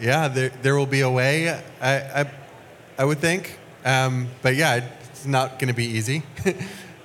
[0.00, 1.50] yeah, there there will be a way.
[1.80, 2.30] I I,
[2.98, 4.84] I would think, um, but yeah
[5.20, 6.22] it's not going to be easy.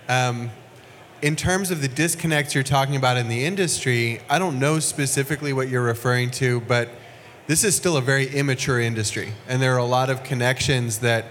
[0.10, 0.50] um,
[1.22, 5.52] in terms of the disconnects you're talking about in the industry, I don't know specifically
[5.54, 6.90] what you're referring to, but
[7.48, 11.26] this is still a very immature industry, and there are a lot of connections that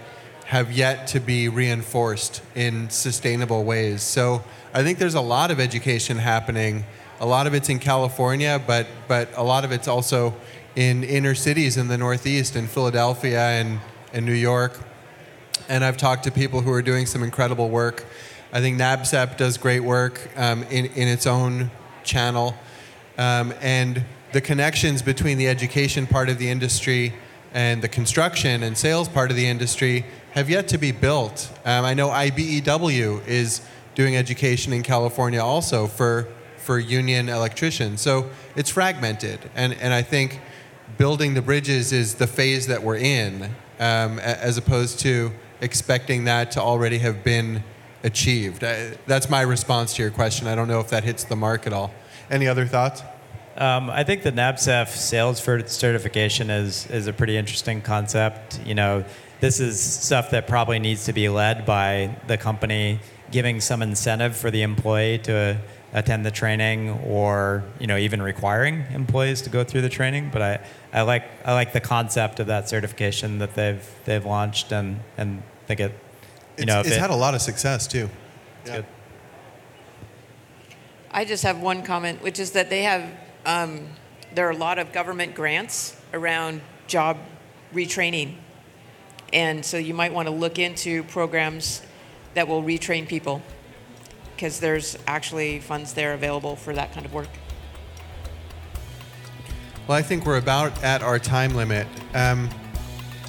[0.47, 4.03] have yet to be reinforced in sustainable ways.
[4.03, 6.85] So I think there's a lot of education happening.
[7.21, 10.35] A lot of it's in California, but but a lot of it's also
[10.77, 13.81] in inner cities in the Northeast, in Philadelphia and,
[14.13, 14.81] and New York
[15.69, 18.05] and I've talked to people who are doing some incredible work.
[18.53, 21.71] I think NABCEP does great work um, in, in its own
[22.05, 22.55] channel.
[23.19, 27.15] Um, and the connections between the education part of the industry
[27.53, 30.05] and the construction and sales part of the industry
[30.35, 31.51] have yet to be built.
[31.65, 33.61] Um, I know IBEW is
[33.95, 38.01] doing education in California also for, for union electricians.
[38.01, 39.39] So it's fragmented.
[39.55, 40.41] And, and I think
[40.99, 43.45] building the bridges is the phase that we're in
[43.79, 45.31] um, as opposed to
[45.61, 47.63] expecting that to already have been
[48.03, 48.65] achieved.
[48.65, 50.49] I, that's my response to your question.
[50.49, 51.95] I don't know if that hits the mark at all.
[52.29, 53.03] Any other thoughts?
[53.57, 58.59] Um, I think the NABCEP sales certification is is a pretty interesting concept.
[58.67, 59.05] You know,
[59.41, 63.01] this is stuff that probably needs to be led by the company,
[63.31, 65.59] giving some incentive for the employee to
[65.93, 70.31] attend the training, or you know, even requiring employees to go through the training.
[70.33, 74.73] But I, I like I like the concept of that certification that they've they've launched,
[74.73, 75.97] and and think it, you
[76.59, 78.09] it's, know, it's it, had a lot of success too.
[78.67, 78.77] Yeah.
[78.77, 78.87] Good.
[81.15, 83.09] I just have one comment, which is that they have,
[83.47, 83.87] um,
[84.35, 87.19] there are a lot of government grants around job
[87.73, 88.35] retraining.
[89.35, 91.83] And so you might want to look into programs
[92.35, 93.43] that will retrain people
[94.35, 97.29] because there's actually funds there available for that kind of work.
[99.87, 101.87] Well, I think we're about at our time limit.
[102.15, 102.49] Um,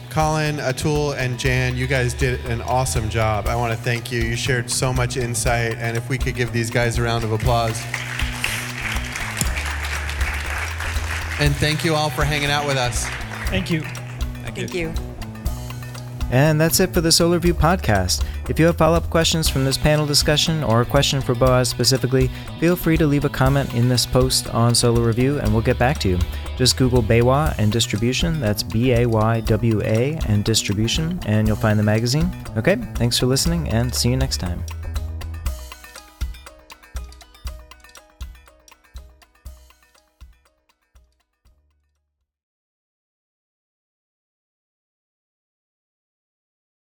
[0.09, 3.47] Colin, Atul, and Jan, you guys did an awesome job.
[3.47, 4.21] I want to thank you.
[4.21, 7.33] You shared so much insight, and if we could give these guys a round of
[7.33, 7.77] applause.
[11.37, 13.05] And thank you all for hanging out with us.
[13.47, 13.81] Thank you.
[13.81, 14.93] Thank, thank you.
[14.93, 15.14] you.
[16.31, 18.25] And that's it for the Solar View podcast.
[18.49, 21.69] If you have follow up questions from this panel discussion or a question for Boaz
[21.69, 22.29] specifically,
[22.59, 25.79] feel free to leave a comment in this post on Solar Review and we'll get
[25.79, 26.19] back to you.
[26.57, 31.57] Just Google Baywa and distribution, that's B A Y W A and distribution, and you'll
[31.57, 32.29] find the magazine.
[32.57, 34.63] Okay, thanks for listening and see you next time.